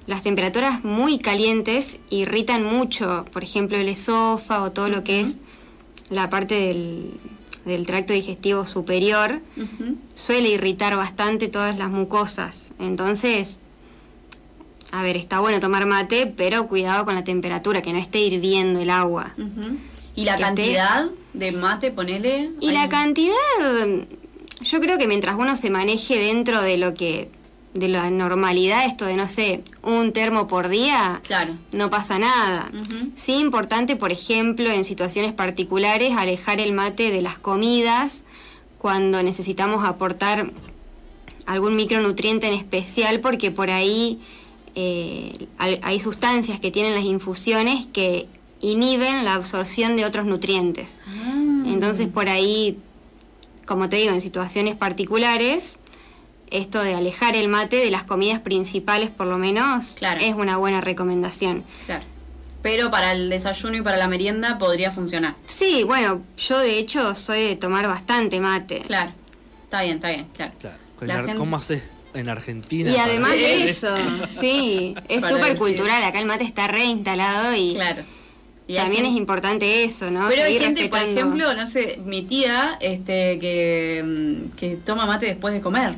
las 0.06 0.22
temperaturas 0.22 0.82
muy 0.82 1.18
calientes 1.18 1.98
irritan 2.08 2.64
mucho, 2.64 3.26
por 3.32 3.42
ejemplo, 3.42 3.76
el 3.76 3.88
esófago, 3.88 4.72
todo 4.72 4.88
lo 4.88 5.04
que 5.04 5.20
es 5.20 5.40
la 6.08 6.30
parte 6.30 6.54
del, 6.54 7.10
del 7.66 7.84
tracto 7.86 8.14
digestivo 8.14 8.64
superior, 8.64 9.42
suele 10.14 10.48
irritar 10.48 10.96
bastante 10.96 11.48
todas 11.48 11.76
las 11.78 11.90
mucosas. 11.90 12.70
Entonces, 12.80 13.60
a 14.90 15.02
ver, 15.02 15.16
está 15.16 15.40
bueno 15.40 15.60
tomar 15.60 15.86
mate, 15.86 16.26
pero 16.36 16.66
cuidado 16.66 17.04
con 17.04 17.14
la 17.14 17.24
temperatura, 17.24 17.82
que 17.82 17.92
no 17.92 17.98
esté 17.98 18.20
hirviendo 18.20 18.80
el 18.80 18.90
agua. 18.90 19.34
¿Y 20.14 20.24
la 20.24 20.36
Que 20.36 20.42
cantidad 20.42 21.06
de 21.34 21.52
mate, 21.52 21.90
ponele? 21.90 22.50
Y 22.60 22.70
la 22.72 22.88
cantidad, 22.88 23.34
yo 24.62 24.80
creo 24.80 24.98
que 24.98 25.06
mientras 25.06 25.36
uno 25.36 25.56
se 25.56 25.70
maneje 25.70 26.18
dentro 26.18 26.60
de 26.62 26.76
lo 26.78 26.94
que, 26.94 27.30
de 27.74 27.88
la 27.88 28.10
normalidad, 28.10 28.86
esto 28.86 29.04
de, 29.04 29.14
no 29.16 29.28
sé, 29.28 29.62
un 29.82 30.12
termo 30.12 30.48
por 30.48 30.68
día, 30.68 31.20
Claro. 31.26 31.54
no 31.72 31.90
pasa 31.90 32.18
nada. 32.18 32.70
Sí, 33.14 33.34
importante, 33.34 33.94
por 33.94 34.10
ejemplo, 34.10 34.70
en 34.70 34.84
situaciones 34.84 35.32
particulares, 35.34 36.14
alejar 36.16 36.60
el 36.60 36.72
mate 36.72 37.10
de 37.10 37.22
las 37.22 37.38
comidas 37.38 38.24
cuando 38.78 39.22
necesitamos 39.22 39.84
aportar 39.84 40.50
algún 41.46 41.76
micronutriente 41.76 42.48
en 42.48 42.54
especial, 42.54 43.20
porque 43.20 43.50
por 43.50 43.70
ahí 43.70 44.18
eh, 44.80 45.48
hay, 45.58 45.98
sustancias 45.98 46.60
que 46.60 46.70
tienen 46.70 46.94
las 46.94 47.02
infusiones 47.02 47.86
que 47.92 48.28
inhiben 48.60 49.24
la 49.24 49.34
absorción 49.34 49.96
de 49.96 50.04
otros 50.04 50.24
nutrientes. 50.24 50.98
Ah. 51.08 51.64
Entonces, 51.66 52.06
por 52.06 52.28
ahí, 52.28 52.78
como 53.66 53.88
te 53.88 53.96
digo, 53.96 54.12
en 54.14 54.20
situaciones 54.20 54.76
particulares, 54.76 55.80
esto 56.50 56.80
de 56.84 56.94
alejar 56.94 57.34
el 57.34 57.48
mate 57.48 57.76
de 57.76 57.90
las 57.90 58.04
comidas 58.04 58.38
principales, 58.38 59.10
por 59.10 59.26
lo 59.26 59.36
menos, 59.36 59.96
Claro. 59.98 60.20
es 60.22 60.34
una 60.36 60.56
buena 60.58 60.80
recomendación. 60.80 61.64
Claro. 61.86 62.04
Pero 62.62 62.90
para 62.92 63.12
el 63.12 63.30
desayuno 63.30 63.76
y 63.76 63.82
para 63.82 63.96
la 63.96 64.06
merienda 64.06 64.58
podría 64.58 64.92
funcionar. 64.92 65.34
Sí, 65.48 65.82
bueno, 65.84 66.22
yo 66.36 66.58
de 66.60 66.78
hecho 66.78 67.16
soy 67.16 67.40
de 67.42 67.56
tomar 67.56 67.88
bastante 67.88 68.38
mate. 68.38 68.80
Claro. 68.82 69.10
Está 69.64 69.82
bien, 69.82 69.96
está 69.96 70.10
bien, 70.10 70.26
claro. 70.36 70.52
Claro. 70.60 70.76
La 71.00 71.14
ar- 71.14 71.20
gente- 71.26 71.36
¿Cómo 71.38 71.56
haces 71.56 71.82
en 72.14 72.28
Argentina? 72.28 72.90
Y 72.90 72.96
además 72.96 73.32
de 73.32 73.68
eso, 73.68 73.88
sí, 74.40 74.94
es 75.08 75.26
súper 75.26 75.56
cultural. 75.56 76.02
Acá 76.04 76.18
el 76.20 76.26
mate 76.26 76.44
está 76.44 76.66
reinstalado 76.66 77.54
y 77.54 77.74
Claro. 77.74 78.02
Y 78.66 78.74
también 78.74 79.06
es 79.06 79.12
importante 79.12 79.82
eso, 79.82 80.10
¿no? 80.10 80.28
Pero 80.28 80.42
hay 80.42 80.58
gente, 80.58 80.90
por 80.90 81.00
ejemplo, 81.00 81.54
no 81.54 81.66
sé, 81.66 81.98
mi 82.04 82.22
tía, 82.22 82.76
este, 82.82 83.38
que, 83.38 84.04
mm, 84.04 84.56
que 84.56 84.76
toma 84.76 85.06
mate 85.06 85.24
después 85.24 85.54
de 85.54 85.62
comer. 85.62 85.94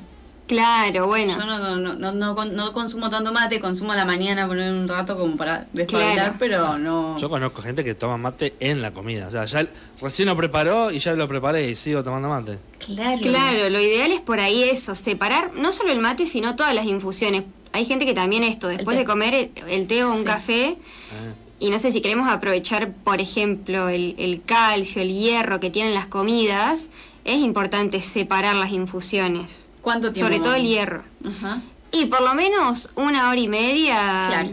Claro, 0.51 1.07
bueno. 1.07 1.33
Yo 1.39 1.47
no, 1.47 1.59
no, 1.61 1.77
no, 1.77 1.95
no, 1.95 2.11
no 2.13 2.35
con- 2.35 2.57
no 2.57 2.73
consumo 2.73 3.09
tanto 3.09 3.33
mate, 3.33 3.61
consumo 3.61 3.93
a 3.93 3.97
la 3.97 4.05
mañana 4.05 4.49
poner 4.49 4.73
un 4.73 4.89
rato 4.89 5.17
como 5.17 5.37
para 5.37 5.69
despabilar, 5.73 6.15
Claro. 6.15 6.35
pero 6.41 6.77
no. 6.77 7.17
Yo 7.19 7.29
conozco 7.31 7.63
gente 7.63 7.85
que 7.85 7.95
toma 7.95 8.17
mate 8.17 8.55
en 8.59 8.83
la 8.83 8.91
comida. 8.93 9.29
O 9.29 9.31
sea, 9.31 9.45
ya 9.45 9.65
recién 10.03 10.27
lo 10.27 10.37
preparó 10.37 10.91
y 10.91 10.99
ya 10.99 11.13
lo 11.13 11.29
preparé 11.29 11.71
y 11.71 11.77
sigo 11.77 12.03
tomando 12.03 12.29
mate. 12.29 12.59
Claro. 12.85 13.21
Claro, 13.23 13.69
lo 13.71 13.81
ideal 13.81 14.11
es 14.11 14.21
por 14.21 14.41
ahí 14.41 14.65
eso, 14.65 14.97
separar 14.97 15.55
no 15.55 15.71
solo 15.71 15.93
el 15.93 16.01
mate, 16.01 16.27
sino 16.27 16.57
todas 16.57 16.75
las 16.75 16.87
infusiones. 16.87 17.45
Hay 17.73 17.85
gente 17.87 18.05
que 18.05 18.15
también 18.15 18.43
esto, 18.43 18.67
después 18.67 18.97
de 18.99 19.05
comer 19.05 19.33
el, 19.35 19.51
el 19.69 19.87
té 19.87 20.03
o 20.03 20.11
un 20.11 20.19
Sí. 20.19 20.25
café, 20.25 20.77
Ah, 21.13 21.33
y 21.61 21.71
no 21.71 21.79
sé 21.79 21.93
si 21.93 22.01
queremos 22.01 22.29
aprovechar, 22.29 22.93
por 22.93 23.21
ejemplo, 23.21 23.89
el, 23.89 24.17
el 24.19 24.43
calcio, 24.43 25.01
el 25.01 25.13
hierro 25.13 25.61
que 25.61 25.71
tienen 25.71 25.95
las 25.95 26.07
comidas, 26.07 26.91
es 27.25 27.37
importante 27.39 28.03
separar 28.03 28.57
las 28.57 28.73
infusiones. 28.73 29.70
¿Cuánto 29.81 30.13
tiempo? 30.13 30.33
Sobre 30.33 30.43
todo 30.45 30.55
el 30.55 30.65
hierro. 30.65 31.05
Ajá. 31.27 31.61
Y 31.93 32.07
por 32.07 32.23
lo 32.23 32.35
menos 32.35 32.91
una 32.97 33.29
hora 33.31 33.41
y 33.41 33.49
media, 33.49 34.27
Claro. 34.29 34.51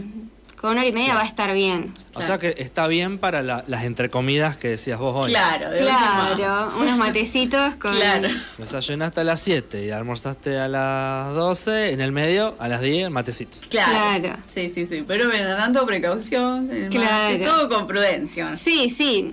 con 0.60 0.70
una 0.72 0.80
hora 0.80 0.88
y 0.88 0.92
media 0.92 1.14
va 1.14 1.20
a 1.20 1.26
estar 1.26 1.52
bien. 1.52 1.94
O 2.14 2.20
sea 2.22 2.38
que 2.38 2.52
está 2.58 2.88
bien 2.88 3.18
para 3.18 3.42
las 3.42 3.84
entrecomidas 3.84 4.56
que 4.56 4.68
decías 4.70 4.98
vos 4.98 5.24
hoy. 5.24 5.30
Claro, 5.30 5.68
claro. 5.76 6.72
Unos 6.80 6.98
matecitos 6.98 7.76
con. 7.76 7.94
Claro. 7.94 8.28
Desayunaste 8.58 9.20
a 9.20 9.24
las 9.24 9.38
7 9.40 9.84
y 9.84 9.90
almorzaste 9.92 10.58
a 10.58 10.66
las 10.66 11.32
12, 11.36 11.92
en 11.92 12.00
el 12.00 12.10
medio, 12.10 12.56
a 12.58 12.66
las 12.66 12.80
10, 12.80 13.08
matecito. 13.10 13.56
Claro. 13.70 14.36
Sí, 14.48 14.68
sí, 14.68 14.84
sí. 14.86 15.04
Pero 15.06 15.26
me 15.28 15.40
da 15.40 15.56
tanto 15.58 15.86
precaución. 15.86 16.68
Claro. 16.90 17.44
Todo 17.44 17.68
con 17.68 17.86
prudencia. 17.86 18.56
Sí, 18.56 18.90
sí. 18.90 19.30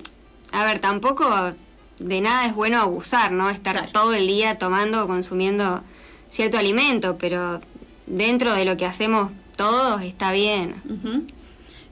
A 0.51 0.63
ver, 0.65 0.77
tampoco 0.77 1.25
de 1.99 2.21
nada 2.21 2.45
es 2.45 2.55
bueno 2.55 2.79
abusar, 2.79 3.31
¿no? 3.31 3.49
Estar 3.49 3.89
todo 3.91 4.13
el 4.13 4.27
día 4.27 4.57
tomando 4.57 5.03
o 5.03 5.07
consumiendo 5.07 5.83
cierto 6.29 6.57
alimento, 6.57 7.17
pero 7.17 7.61
dentro 8.07 8.53
de 8.53 8.65
lo 8.65 8.77
que 8.77 8.85
hacemos 8.85 9.31
todos 9.55 10.01
está 10.01 10.31
bien. 10.31 10.75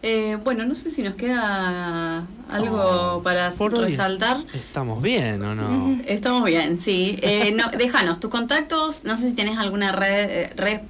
Eh, 0.02 0.38
bueno, 0.44 0.66
no 0.66 0.76
sé 0.76 0.92
si 0.92 1.02
nos 1.02 1.16
queda 1.16 2.28
algo 2.50 2.78
oh, 2.78 3.24
para 3.24 3.52
resaltar. 3.52 4.44
¿Estamos 4.54 5.02
bien 5.02 5.42
o 5.44 5.56
no? 5.56 6.02
Estamos 6.06 6.44
bien, 6.44 6.78
sí. 6.80 7.18
Eh, 7.22 7.52
no, 7.56 7.70
déjanos 7.78 8.20
tus 8.20 8.30
contactos. 8.30 9.06
No 9.06 9.16
sé 9.16 9.30
si 9.30 9.36
tienes 9.36 9.58
alguna 9.58 9.94
red, 9.94 10.30
eh, 10.30 10.52
red 10.58 10.82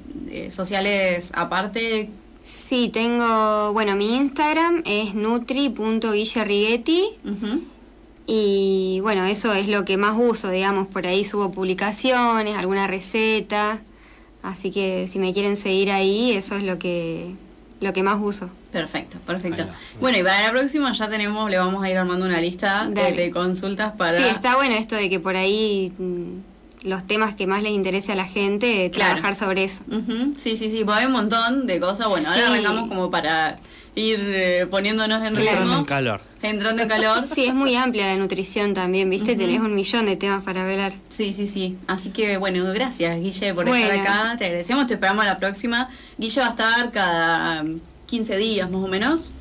sociales 0.50 1.32
aparte. 1.36 2.10
Sí, 2.42 2.90
tengo, 2.92 3.72
bueno, 3.72 3.96
mi 3.96 4.16
Instagram 4.16 4.82
es 4.86 5.14
nutri.guillerriguetti. 5.14 7.04
Y 8.26 9.00
bueno, 9.02 9.26
eso 9.26 9.54
es 9.54 9.68
lo 9.68 9.84
que 9.86 9.98
más 9.98 10.16
uso, 10.18 10.50
digamos, 10.50 10.88
por 10.88 11.06
ahí 11.06 11.26
subo 11.26 11.52
publicaciones, 11.52 12.56
alguna 12.56 12.88
receta. 12.88 13.82
Así 14.42 14.72
que 14.72 15.08
si 15.08 15.20
me 15.20 15.34
quieren 15.34 15.56
seguir 15.56 15.92
ahí, 15.92 16.32
eso 16.32 16.56
es 16.56 16.64
lo 16.64 16.80
que, 16.80 17.36
lo 17.82 17.94
que 17.94 18.04
más 18.04 18.20
uso. 18.22 18.50
Perfecto, 18.72 19.20
perfecto. 19.26 19.66
Bueno, 20.00 20.18
y 20.18 20.24
para 20.24 20.42
la 20.42 20.52
próxima 20.52 20.92
ya 20.94 21.10
tenemos, 21.10 21.50
le 21.50 21.58
vamos 21.58 21.84
a 21.84 21.90
ir 21.90 21.98
armando 21.98 22.26
una 22.26 22.42
lista 22.42 22.88
de, 22.88 23.30
consultas 23.32 23.94
para... 23.94 24.18
Sí, 24.18 24.28
está 24.28 24.56
bueno 24.56 24.76
esto 24.76 24.96
de 24.96 25.10
que 25.10 25.20
por 25.20 25.36
ahí 25.36 25.94
mm, 25.98 26.88
los 26.88 27.06
temas 27.06 27.36
que 27.36 27.46
más 27.46 27.62
les 27.62 27.72
interese 27.72 28.14
a 28.14 28.16
la 28.16 28.26
gente, 28.26 28.90
trabajar 28.90 29.36
sobre 29.36 29.66
eso. 29.66 29.84
Sí, 30.38 30.58
sí, 30.58 30.70
sí, 30.70 30.84
pues 30.84 30.98
hay 30.98 31.06
un 31.06 31.12
montón 31.12 31.68
de 31.68 31.80
cosas. 31.80 32.08
Bueno, 32.08 32.30
ahora 32.30 32.48
arrancamos 32.48 32.90
como 32.90 33.12
para 33.12 33.58
ir 33.96 34.20
eh, 34.22 34.68
poniéndonos 34.70 35.24
en 35.24 35.36
ritmo. 35.36 35.52
Entrando 35.52 35.78
en 35.78 35.86
calor. 35.86 36.22
Entrando 36.42 36.82
en 36.82 36.90
calor. 36.90 37.26
Sí, 37.34 37.46
es 37.46 37.54
muy 37.54 37.76
amplia 37.76 38.08
la 38.08 38.16
nutrición 38.18 38.74
también, 38.74 39.10
¿viste? 39.10 39.36
Tenés 39.36 39.60
un 39.60 39.76
millón 39.76 40.06
de 40.06 40.16
temas 40.16 40.44
para 40.44 40.64
hablar. 40.64 40.94
Sí, 41.10 41.34
sí, 41.34 41.48
sí. 41.48 41.78
Así 41.88 42.10
que, 42.10 42.38
bueno, 42.38 42.64
gracias, 42.74 43.20
Guille, 43.20 43.54
por 43.54 43.68
estar 43.68 44.00
acá. 44.00 44.36
Te 44.38 44.46
agradecemos, 44.46 44.88
te 44.88 44.96
esperamos 44.96 45.26
la 45.26 45.40
próxima. 45.40 45.90
Guille 46.18 46.42
va 46.42 46.48
a 46.48 46.50
estar 46.50 46.92
cada 46.92 47.66
15 48.08 48.38
días, 48.38 48.70
más 48.70 48.84
o 48.84 48.88
menos. 48.88 49.32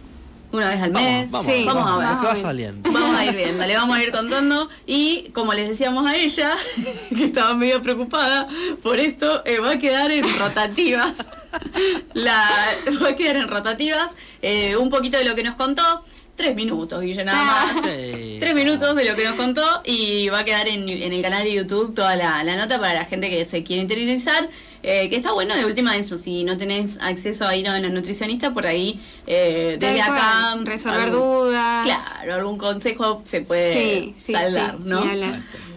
Una 0.53 0.69
vez 0.69 0.83
al 0.83 0.91
mes. 0.93 1.31
Vamos, 1.31 1.51
sí, 1.51 1.65
vamos, 1.67 1.91
a 1.91 1.97
ver. 1.97 2.29
va 2.29 2.37
saliendo. 2.37 2.93
Vamos 2.93 3.17
a 3.17 3.25
ir 3.25 3.35
viendo, 3.37 3.67
le 3.67 3.75
vamos 3.75 3.97
a 3.97 4.03
ir 4.03 4.13
contando. 4.13 4.69
Y 4.87 5.31
como 5.33 5.55
les 5.55 5.69
decíamos 5.69 6.07
a 6.07 6.15
ella, 6.15 6.53
que 7.17 7.25
estaba 7.25 7.55
medio 7.55 7.81
preocupada 7.81 8.47
por 8.83 8.99
esto, 9.01 9.43
eh, 9.47 9.61
va 9.61 9.73
a 9.73 9.79
quedar 9.79 10.11
en 10.11 10.25
rotativas. 10.39 11.15
la, 12.15 12.49
va 13.03 13.09
a 13.09 13.17
quedar 13.17 13.37
en 13.37 13.49
rotativas. 13.49 14.17
Eh, 14.41 14.77
un 14.77 14.89
poquito 14.89 15.19
de 15.19 15.25
lo 15.25 15.35
que 15.35 15.43
nos 15.43 15.55
contó. 15.55 16.05
Tres 16.35 16.57
minutos, 16.57 17.03
Guille, 17.03 17.25
nada 17.25 17.39
ah. 17.41 17.73
más. 17.75 17.83
Tres 17.83 18.55
minutos 18.55 18.97
de 18.97 19.05
lo 19.05 19.15
que 19.15 19.25
nos 19.25 19.35
contó 19.35 19.83
y 19.85 20.29
va 20.31 20.41
a 20.41 20.45
quedar 20.45 20.67
en, 20.67 20.89
el 20.89 21.23
canal 21.23 21.45
de 21.45 21.53
YouTube 21.53 21.95
toda 21.95 22.17
la, 22.17 22.43
nota 22.57 22.81
para 22.81 22.95
la 22.95 23.05
gente 23.05 23.29
que 23.29 23.45
se 23.45 23.63
quiere 23.63 23.83
interiorizar. 23.83 24.49
Eh, 24.85 25.09
que 25.09 25.15
está 25.15 25.31
bueno 25.31 25.55
de 25.55 25.65
última 25.65 25.97
eso, 25.97 26.19
si 26.19 26.43
no 26.43 26.59
tenés 26.59 26.99
acceso 27.01 27.47
a 27.47 27.55
ir 27.55 27.69
a 27.69 27.79
una 27.79 27.89
nutricionista, 27.89 28.53
por 28.53 28.67
ahí 28.67 29.01
eh, 29.29 29.77
desde 29.79 30.03
acá... 30.03 30.57
Resolver 30.65 31.13
dudas. 31.13 31.85
Claro, 31.85 32.35
algún 32.35 32.59
consejo 32.59 33.23
se 33.25 33.43
puede 33.43 34.13
saldar, 34.19 34.81
¿no? 34.81 35.05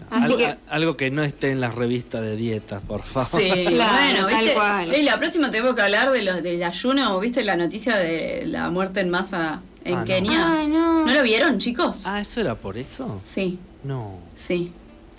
Algo, 0.09 0.97
que... 0.97 1.12
no 1.12 1.24
esté 1.24 1.51
en 1.51 1.62
las 1.62 1.75
revistas 1.75 2.21
de 2.21 2.35
dietas, 2.35 2.81
por 2.81 3.03
favor. 3.03 3.41
Sí, 3.41 3.50
claro, 3.67 4.24
bueno, 4.24 4.88
¿viste? 4.88 5.03
la 5.03 5.17
próxima 5.17 5.51
tengo 5.51 5.75
que 5.75 5.81
hablar 5.81 6.11
de 6.11 6.24
los 6.24 6.44
del 6.44 6.61
ayuno, 6.63 7.20
¿viste 7.20 7.44
la 7.44 7.55
noticia 7.55 7.96
de 7.98 8.46
la 8.48 8.70
muerte 8.70 9.00
en 9.00 9.09
masa 9.09 9.61
en 9.83 10.00
ah, 10.00 10.05
Kenia? 10.05 10.65
No. 10.68 11.05
no. 11.05 11.13
lo 11.13 11.24
vieron, 11.24 11.59
chicos? 11.59 12.03
Ah, 12.05 12.22
¿eso 12.22 12.41
era 12.41 12.55
por 12.55 12.77
eso? 12.77 13.22
Sí. 13.24 13.59
No. 13.83 14.20
Sí. 14.35 14.72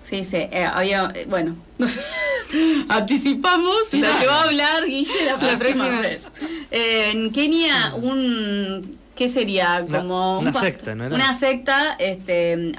Sí, 0.02 0.24
sí, 0.24 0.36
eh, 0.36 0.64
había, 0.64 1.10
eh, 1.16 1.26
bueno, 1.28 1.56
anticipamos 2.88 3.92
lo 3.92 4.18
que 4.20 4.26
va 4.28 4.42
a 4.42 4.44
hablar 4.44 4.86
Guille 4.86 5.24
la, 5.24 5.36
próxima 5.36 6.00
vez. 6.00 6.30
en 6.70 7.32
Kenia, 7.32 7.92
un, 7.96 8.96
¿qué 9.16 9.28
sería? 9.28 9.84
Como 9.90 10.38
una, 10.38 10.52
secta, 10.52 10.94
¿no 10.94 11.06
Una 11.06 11.36
secta, 11.36 11.96
este, 11.98 12.72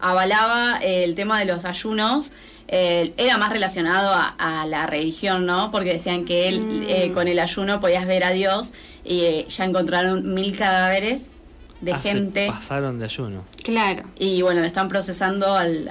avalaba 0.00 0.78
el 0.78 1.14
tema 1.14 1.38
de 1.40 1.46
los 1.46 1.64
ayunos. 1.64 2.32
era 2.68 3.38
más 3.38 3.50
relacionado 3.50 4.10
a, 4.14 4.66
la 4.66 4.86
religión, 4.86 5.46
¿no? 5.46 5.70
Porque 5.70 5.94
decían 5.94 6.24
que 6.24 6.48
él 6.48 6.60
mm. 6.60 6.82
eh, 6.88 7.12
con 7.14 7.28
el 7.28 7.38
ayuno 7.38 7.80
podías 7.80 8.06
ver 8.06 8.24
a 8.24 8.30
Dios 8.30 8.74
y 9.04 9.20
eh, 9.20 9.46
ya 9.48 9.64
encontraron 9.64 10.34
mil 10.34 10.56
cadáveres 10.56 11.38
de 11.80 11.92
ah, 11.92 11.98
gente. 11.98 12.48
pasaron 12.48 12.98
de 12.98 13.06
ayuno. 13.06 13.44
Claro. 13.62 14.04
Y 14.18 14.42
bueno, 14.42 14.60
lo 14.60 14.66
están 14.66 14.88
procesando 14.88 15.54
al, 15.54 15.88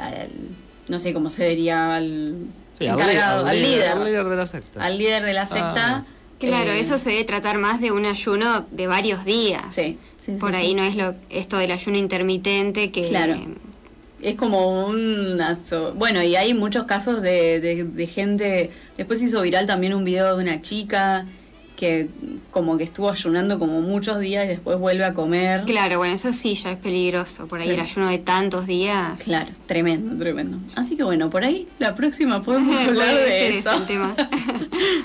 no 0.88 1.00
sé 1.00 1.13
cómo 1.13 1.30
se 1.30 1.50
diría, 1.50 1.96
al 1.96 2.48
encargado, 2.80 3.46
al, 3.46 3.62
líder, 3.62 3.89
al, 3.89 4.04
líder, 4.04 4.26
de 4.26 4.36
la 4.36 4.48
secta. 4.48 4.84
Al 4.84 4.98
líder 4.98 5.24
de 5.24 5.34
la 5.34 5.46
secta. 5.46 5.98
Ah. 5.98 6.06
Claro, 6.39 6.72
eh, 6.72 6.80
eso 6.80 7.00
se 7.00 7.10
debe 7.10 7.24
tratar 7.24 7.58
más 7.58 7.82
de 7.82 7.91
un 7.91 8.06
ayuno 8.06 8.67
de 8.70 8.86
varios 8.86 9.26
días. 9.26 9.74
Sí, 9.74 9.98
Por 10.39 10.56
ahí 10.56 10.76
no 10.76 10.84
es 10.84 10.96
lo 10.96 11.15
esto 11.30 11.58
del 11.58 11.72
ayuno 11.72 11.98
intermitente 11.98 12.91
que 12.91 13.08
claro 13.08 13.36
es 14.21 14.36
como 14.36 14.88
un... 14.88 15.39
Bueno, 15.95 16.23
y 16.23 16.36
hay 16.36 16.53
muchos 16.53 16.86
casos 16.86 17.21
de, 17.21 17.60
de, 17.60 18.08
gente... 18.08 18.71
Después 18.97 19.21
hizo 19.21 19.41
viral 19.41 19.65
también 19.65 19.93
un 19.93 20.03
video 20.03 20.36
de 20.36 20.43
una 20.43 20.62
chica 20.62 21.25
que 21.77 22.10
como 22.49 22.75
que 22.75 22.84
estuvo 22.84 23.10
ayunando 23.10 23.60
como 23.60 23.82
muchos 23.82 24.19
días 24.19 24.45
y 24.45 24.47
después 24.47 24.80
vuelve 24.80 25.06
a 25.06 25.13
comer. 25.13 25.63
Claro, 25.65 25.99
bueno, 25.99 26.15
eso 26.15 26.34
sí 26.34 26.56
ya 26.56 26.71
es 26.71 26.80
peligroso, 26.80 27.47
por 27.47 27.62
ahí 27.62 27.69
el 27.69 27.80
ayuno 27.80 28.10
de 28.10 28.17
tantos 28.17 28.65
días. 28.65 29.21
Claro, 29.21 29.53
tremendo, 29.67 30.17
tremendo. 30.17 30.58
Así 30.75 30.97
que 30.97 31.03
bueno, 31.03 31.30
por 31.30 31.43
ahí 31.43 31.67
la 31.77 31.93
próxima 31.93 32.41
podemos 32.41 32.75
hablar 32.88 33.13
de 33.13 33.60
eso. 33.60 33.69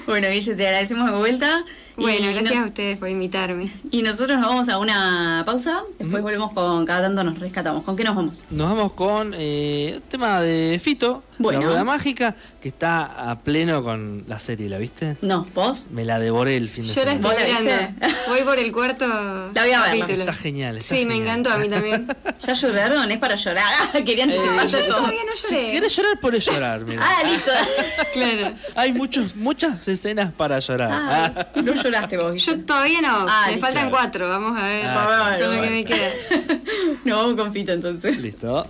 bueno, 0.07 0.29
Guille, 0.31 0.55
te 0.55 0.67
agradecemos 0.67 1.13
de 1.13 1.19
vuelta. 1.19 1.63
Bueno, 2.03 2.29
gracias 2.33 2.57
a 2.57 2.67
ustedes 2.67 2.99
por 2.99 3.09
invitarme. 3.09 3.71
Y 3.91 4.03
nosotros 4.03 4.39
nos 4.39 4.49
vamos 4.49 4.69
a 4.69 4.79
una 4.79 5.43
pausa, 5.47 5.85
después 5.99 6.23
volvemos 6.23 6.53
con 6.53 6.85
cada 6.85 7.03
tanto 7.03 7.25
nos 7.25 7.39
rescatamos. 7.39 7.85
¿Con 7.85 7.97
qué 7.97 8.05
nos 8.05 8.17
vamos? 8.17 8.43
Nos 8.51 8.69
vamos 8.69 8.93
con 8.93 9.35
eh, 9.37 10.01
tema 10.09 10.41
de 10.41 10.81
Fito, 10.83 11.23
la 11.39 11.61
rueda 11.61 11.85
mágica, 11.85 12.37
que 12.61 12.69
está 12.69 13.31
a 13.31 13.41
pleno 13.41 13.83
con 13.83 14.25
la 14.27 14.39
serie, 14.39 14.69
¿la 14.69 14.79
viste? 14.79 15.17
No, 15.23 15.47
¿vos? 15.55 15.89
Me 15.91 16.05
la 16.05 16.19
devoré 16.19 16.57
el 16.57 16.69
fin 16.69 16.87
de 16.87 16.95
semana. 16.95 17.21
Yo 17.21 17.29
la 17.29 17.35
estoy 17.35 17.63
mirando. 17.63 18.11
Voy 18.29 18.43
por 18.43 18.59
el 18.59 18.73
cuarto 18.73 19.07
la 19.07 19.63
voy 19.63 19.73
a 19.73 19.83
ver. 19.83 20.11
Está 20.11 20.33
genial. 20.33 20.83
sí, 20.83 21.05
me 21.07 21.17
encantó 21.17 21.51
a 21.51 21.59
mí 21.59 21.69
también. 21.69 22.07
¿Ya 22.41 22.53
lloraron? 22.53 23.11
Es 23.11 23.19
para 23.19 23.35
llorar. 23.35 23.93
Querían 24.05 24.31
eh, 24.31 24.37
yo 24.37 24.85
todavía 24.85 25.21
no 25.25 25.33
lloré. 25.33 25.67
Si 25.67 25.73
querés 25.73 25.97
llorar, 25.97 26.21
podés 26.21 26.45
llorar. 26.45 26.85
Mira. 26.85 27.03
Ah, 27.05 27.23
listo. 27.29 27.51
claro. 28.13 28.55
Hay 28.75 28.93
muchos, 28.93 29.37
muchas 29.37 29.87
escenas 29.89 30.33
para 30.33 30.59
llorar. 30.59 31.53
No 31.63 31.75
lloraste 31.93 32.17
vos. 32.17 32.43
Yo 32.43 32.61
todavía 32.65 33.01
no. 33.01 33.27
Ah, 33.29 33.47
me 33.51 33.59
faltan 33.59 33.91
cuatro. 33.91 34.29
Vamos 34.29 34.59
a 34.59 34.67
ver 34.67 34.85
ah, 34.87 35.37
con 35.41 35.57
lo 35.57 35.63
que 35.63 35.71
me 35.71 35.85
queda. 35.85 36.11
Nos 37.05 37.17
vamos 37.19 37.35
con 37.35 37.53
Fito 37.53 37.73
entonces. 37.73 38.19
Listo. 38.19 38.67